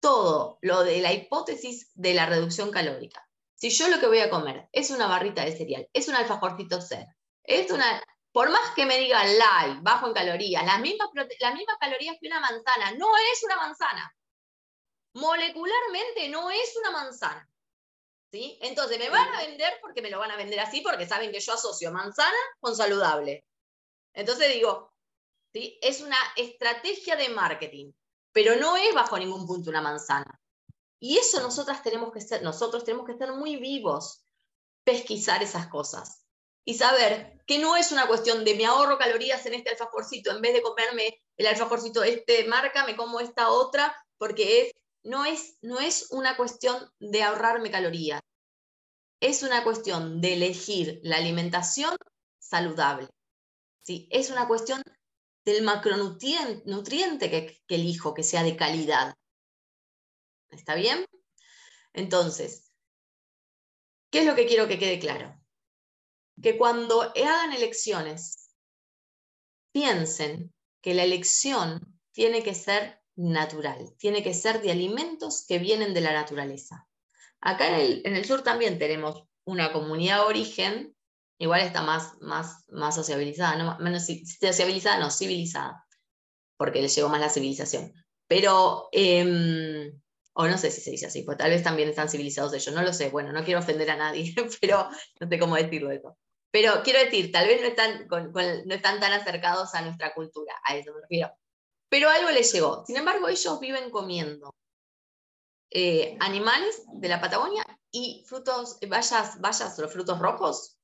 Todo 0.00 0.58
lo 0.62 0.82
de 0.82 1.00
la 1.00 1.12
hipótesis 1.12 1.90
de 1.94 2.14
la 2.14 2.26
reducción 2.26 2.70
calórica. 2.70 3.28
Si 3.54 3.70
yo 3.70 3.88
lo 3.88 4.00
que 4.00 4.06
voy 4.06 4.18
a 4.18 4.30
comer 4.30 4.68
es 4.72 4.90
una 4.90 5.06
barrita 5.06 5.44
de 5.44 5.56
cereal, 5.56 5.88
es 5.92 6.08
un 6.08 6.14
alfajorcito 6.14 6.80
ser, 6.80 7.06
es 7.44 7.70
una, 7.70 8.02
por 8.32 8.50
más 8.50 8.74
que 8.74 8.86
me 8.86 8.98
diga 8.98 9.24
light, 9.24 9.82
bajo 9.82 10.06
en 10.08 10.14
calorías, 10.14 10.64
las 10.64 10.80
mismas, 10.80 11.08
las 11.14 11.54
mismas 11.54 11.76
calorías 11.78 12.16
que 12.20 12.26
una 12.26 12.40
manzana, 12.40 12.92
no 12.92 13.08
es 13.32 13.42
una 13.44 13.56
manzana. 13.56 14.16
Molecularmente 15.14 16.28
no 16.28 16.50
es 16.50 16.76
una 16.76 16.90
manzana. 16.90 17.51
¿Sí? 18.32 18.58
Entonces 18.62 18.98
me 18.98 19.10
van 19.10 19.28
a 19.34 19.46
vender 19.46 19.74
porque 19.82 20.00
me 20.00 20.10
lo 20.10 20.18
van 20.18 20.30
a 20.30 20.36
vender 20.36 20.58
así, 20.58 20.80
porque 20.80 21.06
saben 21.06 21.30
que 21.30 21.40
yo 21.40 21.52
asocio 21.52 21.92
manzana 21.92 22.38
con 22.60 22.74
saludable. 22.74 23.44
Entonces 24.14 24.52
digo, 24.54 24.90
¿sí? 25.52 25.78
es 25.82 26.00
una 26.00 26.16
estrategia 26.36 27.14
de 27.16 27.28
marketing, 27.28 27.92
pero 28.32 28.56
no 28.56 28.76
es 28.76 28.94
bajo 28.94 29.18
ningún 29.18 29.46
punto 29.46 29.68
una 29.68 29.82
manzana. 29.82 30.40
Y 30.98 31.18
eso 31.18 31.42
nosotras 31.42 31.82
tenemos 31.82 32.10
que 32.10 32.22
ser, 32.22 32.42
nosotros 32.42 32.84
tenemos 32.84 33.04
que 33.04 33.12
estar 33.12 33.32
muy 33.34 33.56
vivos, 33.56 34.24
pesquisar 34.82 35.42
esas 35.42 35.68
cosas 35.68 36.22
y 36.64 36.74
saber 36.74 37.40
que 37.46 37.58
no 37.58 37.76
es 37.76 37.92
una 37.92 38.06
cuestión 38.06 38.44
de 38.44 38.54
me 38.54 38.66
ahorro 38.66 38.98
calorías 38.98 39.44
en 39.46 39.54
este 39.54 39.70
alfajorcito, 39.70 40.30
en 40.30 40.40
vez 40.40 40.54
de 40.54 40.62
comerme 40.62 41.20
el 41.36 41.46
alfajorcito 41.46 42.00
de 42.00 42.10
este 42.12 42.44
marca, 42.44 42.86
me 42.86 42.96
como 42.96 43.20
esta 43.20 43.50
otra, 43.50 43.94
porque 44.16 44.62
es, 44.62 44.72
no, 45.04 45.24
es, 45.24 45.58
no 45.62 45.80
es 45.80 46.10
una 46.10 46.36
cuestión 46.36 46.76
de 46.98 47.22
ahorrarme 47.22 47.70
calorías, 47.70 48.20
es 49.20 49.42
una 49.42 49.64
cuestión 49.64 50.20
de 50.20 50.34
elegir 50.34 51.00
la 51.02 51.16
alimentación 51.16 51.96
saludable. 52.38 53.08
¿sí? 53.82 54.08
Es 54.10 54.30
una 54.30 54.48
cuestión 54.48 54.82
del 55.44 55.62
macronutriente 55.62 57.30
que, 57.30 57.62
que 57.66 57.74
elijo, 57.74 58.14
que 58.14 58.22
sea 58.22 58.42
de 58.42 58.56
calidad. 58.56 59.14
¿Está 60.50 60.74
bien? 60.74 61.04
Entonces, 61.92 62.72
¿qué 64.10 64.20
es 64.20 64.26
lo 64.26 64.34
que 64.34 64.46
quiero 64.46 64.68
que 64.68 64.78
quede 64.78 64.98
claro? 64.98 65.42
que 66.40 66.56
cuando 66.56 67.02
hagan 67.02 67.52
elecciones, 67.52 68.54
piensen 69.72 70.52
que 70.82 70.94
la 70.94 71.04
elección 71.04 72.00
tiene 72.12 72.42
que 72.42 72.54
ser 72.54 73.01
natural, 73.16 73.94
tiene 73.98 74.22
que 74.22 74.34
ser 74.34 74.60
de 74.62 74.70
alimentos 74.70 75.44
que 75.46 75.58
vienen 75.58 75.94
de 75.94 76.00
la 76.00 76.12
naturaleza. 76.12 76.88
Acá 77.40 77.80
en 77.80 78.16
el, 78.16 78.24
sur 78.24 78.42
también 78.42 78.78
tenemos 78.78 79.24
una 79.44 79.72
comunidad 79.72 80.26
origen, 80.26 80.96
igual 81.38 81.60
está 81.60 81.82
más, 81.82 82.14
más, 82.20 82.64
más 82.68 82.94
sociabilizada, 82.94 83.56
¿no? 83.56 83.78
menos 83.78 84.06
sociabilizada, 84.06 84.98
no, 84.98 85.10
civilizada, 85.10 85.84
porque 86.56 86.80
les 86.80 86.94
llegó 86.94 87.08
más 87.08 87.20
la 87.20 87.28
civilización. 87.28 87.92
Pero, 88.28 88.88
em, 88.92 90.00
o 90.34 90.46
no 90.46 90.56
sé 90.56 90.70
si 90.70 90.80
se 90.80 90.92
dice 90.92 91.06
así, 91.06 91.22
pues 91.22 91.36
tal 91.36 91.50
vez 91.50 91.62
también 91.62 91.88
están 91.88 92.08
civilizados 92.08 92.54
ellos, 92.54 92.74
no 92.74 92.82
lo 92.82 92.92
sé, 92.92 93.10
bueno, 93.10 93.32
no 93.32 93.44
quiero 93.44 93.60
ofender 93.60 93.90
a 93.90 93.96
nadie, 93.96 94.34
pero 94.60 94.88
no 95.20 95.28
sé 95.28 95.38
cómo 95.38 95.56
decirlo 95.56 95.90
eso. 95.90 96.16
Pero 96.52 96.82
quiero 96.84 97.00
decir, 97.00 97.32
tal 97.32 97.48
vez 97.48 97.60
no 97.60 97.66
están, 97.66 98.06
no 98.08 98.74
están 98.74 99.00
tan 99.00 99.12
acercados 99.12 99.74
a 99.74 99.82
nuestra 99.82 100.14
cultura, 100.14 100.54
a 100.64 100.76
eso 100.76 100.92
me 100.94 101.00
refiero. 101.00 101.32
Pero 101.92 102.08
algo 102.08 102.30
les 102.30 102.50
llegó. 102.50 102.86
Sin 102.86 102.96
embargo, 102.96 103.28
ellos 103.28 103.60
viven 103.60 103.90
comiendo 103.90 104.54
eh, 105.68 106.16
animales 106.20 106.84
de 106.90 107.08
la 107.08 107.20
Patagonia 107.20 107.66
y 107.90 108.24
frutos, 108.26 108.78
bayas, 108.88 109.38
bayas 109.42 109.78
o 109.78 109.88
frutos 109.90 110.18
rojos, 110.18 110.78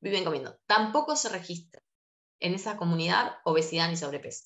viven 0.00 0.24
comiendo. 0.24 0.60
Tampoco 0.66 1.16
se 1.16 1.30
registra 1.30 1.82
en 2.40 2.52
esa 2.52 2.76
comunidad 2.76 3.38
obesidad 3.44 3.88
ni 3.88 3.96
sobrepeso. 3.96 4.44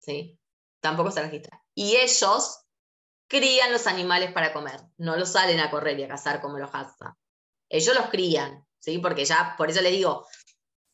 ¿Sí? 0.00 0.40
Tampoco 0.80 1.10
se 1.10 1.20
registra. 1.20 1.62
Y 1.74 1.96
ellos 1.96 2.64
crían 3.28 3.70
los 3.70 3.86
animales 3.86 4.32
para 4.32 4.54
comer, 4.54 4.80
no 4.96 5.14
los 5.16 5.32
salen 5.32 5.60
a 5.60 5.70
correr 5.70 5.98
y 5.98 6.04
a 6.04 6.08
cazar 6.08 6.40
como 6.40 6.58
los 6.58 6.70
hasta. 6.72 7.18
Ellos 7.68 7.94
los 7.94 8.06
crían, 8.06 8.66
¿sí? 8.78 8.96
Porque 8.96 9.26
ya, 9.26 9.56
por 9.58 9.68
eso 9.68 9.82
les 9.82 9.92
digo, 9.92 10.26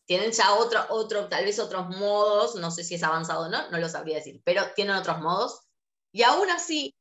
tienen 0.08 0.32
ya 0.32 0.54
otro, 0.54 0.86
otro, 0.88 1.28
tal 1.28 1.44
vez 1.44 1.58
otros 1.58 1.90
modos, 1.90 2.54
no 2.54 2.70
sé 2.70 2.82
si 2.82 2.94
es 2.94 3.02
avanzado 3.02 3.44
o 3.44 3.48
no, 3.50 3.70
no 3.70 3.78
lo 3.78 3.90
sabría 3.90 4.16
decir, 4.16 4.40
pero 4.42 4.72
tienen 4.74 4.96
otros 4.96 5.20
modos. 5.20 5.60
Y 6.12 6.22
aún 6.22 6.48
así, 6.48 6.96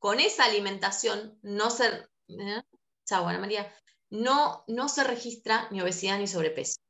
con 0.00 0.18
esa 0.18 0.46
alimentación 0.46 1.38
no 1.42 1.70
se, 1.70 1.86
¿eh? 2.26 2.62
chao, 3.06 3.24
María, 3.24 3.72
no, 4.10 4.64
no 4.66 4.88
se 4.88 5.04
registra 5.04 5.68
ni 5.70 5.80
obesidad 5.80 6.18
ni 6.18 6.26
sobrepeso. 6.26 6.80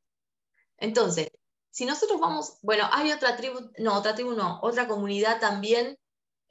Entonces, 0.79 1.29
si 1.71 1.85
nosotros 1.85 2.19
vamos, 2.19 2.57
bueno, 2.63 2.89
hay 2.91 3.13
otra 3.13 3.37
tribu, 3.37 3.71
no, 3.77 3.99
otra 3.99 4.15
tribu 4.15 4.33
no, 4.33 4.61
otra 4.63 4.89
comunidad 4.89 5.41
también 5.41 5.99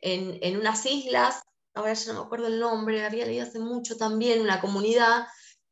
en, 0.02 0.38
en 0.43 0.56
unas 0.56 0.86
islas, 0.86 1.41
ahora 1.74 1.93
ya 1.93 2.13
no 2.13 2.19
me 2.19 2.26
acuerdo 2.28 2.45
el 2.45 2.60
nombre, 2.60 3.04
había 3.04 3.26
leído 3.26 3.48
hace 3.48 3.58
mucho 3.58 3.98
también, 3.98 4.41
una 4.41 4.62
comunidad 4.62 5.26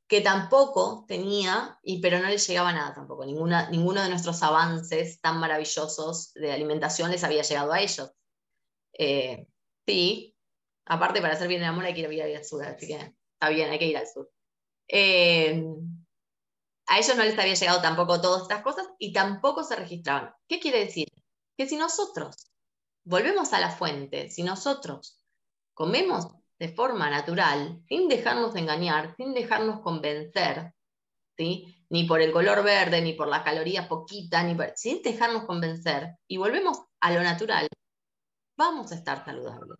que 0.08 0.22
tampoco 0.22 1.06
tenía, 1.08 1.78
y, 1.84 2.00
pero 2.02 2.20
no 2.20 2.30
le 2.30 2.38
llegaba 2.38 2.72
nada 2.72 2.93
tampoco, 2.93 3.26
ninguna, 3.26 3.70
ninguno 3.70 4.02
de 4.02 4.10
nuestros 4.10 4.41
avances 4.41 5.20
tan 5.20 5.39
maravillosos 5.39 6.34
de 6.34 6.52
alimentación 6.52 7.12
les 7.12 7.24
había 7.24 7.41
llegado 7.41 7.74
a 7.74 7.82
ellos. 7.82 8.12
Eh, 8.93 9.48
sí, 9.86 10.36
aparte 10.86 11.22
para 11.22 11.34
hacer 11.34 11.50
bien 11.50 11.62
el 11.62 11.67
amor 11.67 11.86
hay 11.86 11.93
que 11.93 12.02
ir, 12.02 12.22
al 12.22 12.46
sur, 12.46 12.65
así 12.65 12.88
que 12.88 12.93
está 13.34 13.50
bien, 13.50 13.70
hay 13.70 13.80
que 13.80 13.88
ir 13.88 13.98
al 13.98 14.08
sur. 14.08 14.32
Eh, 14.88 15.62
a 16.88 17.00
ellos 17.00 17.17
no 17.17 17.24
les 17.24 17.38
había 17.38 17.54
llegado 17.54 17.82
tampoco 17.82 18.22
todas 18.22 18.43
estas 18.43 18.63
cosas 18.63 18.88
y 18.98 19.12
tampoco 19.12 19.63
se 19.65 19.76
registraban. 19.76 20.34
¿Qué 20.48 20.62
quiere 20.62 20.80
decir? 20.86 21.10
Que 21.58 21.67
si 21.67 21.76
nosotros 21.76 22.50
volvemos 23.04 23.52
a 23.52 23.60
la 23.60 23.72
fuente, 23.72 24.30
si 24.30 24.43
nosotros 24.43 25.22
comemos 25.74 26.28
de 26.60 26.70
forma 26.70 27.10
natural, 27.10 27.82
sin 27.88 28.08
dejarnos 28.08 28.56
engañar, 28.56 29.15
sin 29.15 29.34
dejarnos 29.34 29.82
convencer, 29.82 30.74
¿sí? 31.38 31.86
ni 31.89 32.06
por 32.06 32.22
el 32.22 32.32
color 32.32 32.63
verde, 32.63 33.02
ni 33.02 33.13
por 33.13 33.28
las 33.28 33.43
calorías 33.43 33.88
poquitas, 33.88 34.43
ni 34.46 34.58
sin 34.76 35.02
dejarnos 35.02 35.46
convencer, 35.46 36.15
y 36.28 36.38
volvemos 36.38 36.82
a 37.00 37.12
lo 37.12 37.22
natural, 37.22 37.67
vamos 38.58 38.91
a 38.91 38.96
estar 38.96 39.24
saludables. 39.24 39.78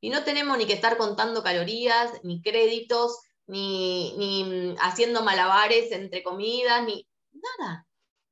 Y 0.00 0.10
no 0.10 0.24
tenemos 0.24 0.56
ni 0.58 0.66
que 0.66 0.72
estar 0.72 0.96
contando 0.96 1.42
calorías, 1.42 2.12
ni 2.24 2.40
créditos, 2.40 3.20
ni, 3.46 4.16
ni 4.16 4.76
haciendo 4.80 5.22
malabares 5.22 5.92
entre 5.92 6.22
comidas, 6.22 6.84
ni 6.84 7.06
nada. 7.32 7.86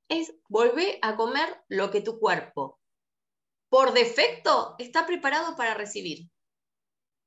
Es 0.08 0.34
volver 0.48 0.98
a 1.02 1.16
comer 1.16 1.62
lo 1.68 1.90
que 1.90 2.00
tu 2.00 2.18
cuerpo, 2.18 2.78
por 3.68 3.92
defecto, 3.92 4.76
está 4.78 5.06
preparado 5.06 5.56
para 5.56 5.74
recibir. 5.74 6.30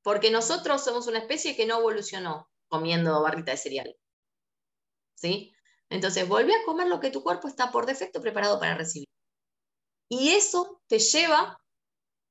Porque 0.02 0.30
nosotros 0.30 0.82
somos 0.82 1.06
una 1.06 1.18
especie 1.18 1.56
que 1.56 1.66
no 1.66 1.78
evolucionó 1.78 2.50
comiendo 2.68 3.22
barrita 3.22 3.52
de 3.52 3.56
cereal. 3.56 3.96
¿Sí? 5.14 5.52
Entonces, 5.90 6.26
volví 6.28 6.52
a 6.52 6.64
comer 6.64 6.86
lo 6.88 7.00
que 7.00 7.10
tu 7.10 7.22
cuerpo 7.22 7.48
está 7.48 7.70
por 7.70 7.86
defecto 7.86 8.20
preparado 8.20 8.58
para 8.60 8.76
recibir. 8.76 9.08
Y 10.08 10.30
eso 10.30 10.82
te 10.86 10.98
lleva 10.98 11.60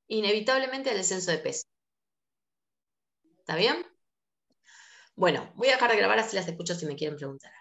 inevitablemente 0.07 0.89
al 0.89 0.97
descenso 0.97 1.31
de 1.31 1.37
peso. 1.39 1.63
¿Está 3.39 3.55
bien? 3.55 3.85
Bueno, 5.15 5.51
voy 5.55 5.69
a 5.69 5.73
dejar 5.73 5.91
de 5.91 5.97
grabar 5.97 6.19
así 6.19 6.35
las 6.35 6.47
escucho 6.47 6.75
si 6.75 6.85
me 6.85 6.95
quieren 6.95 7.17
preguntar. 7.17 7.51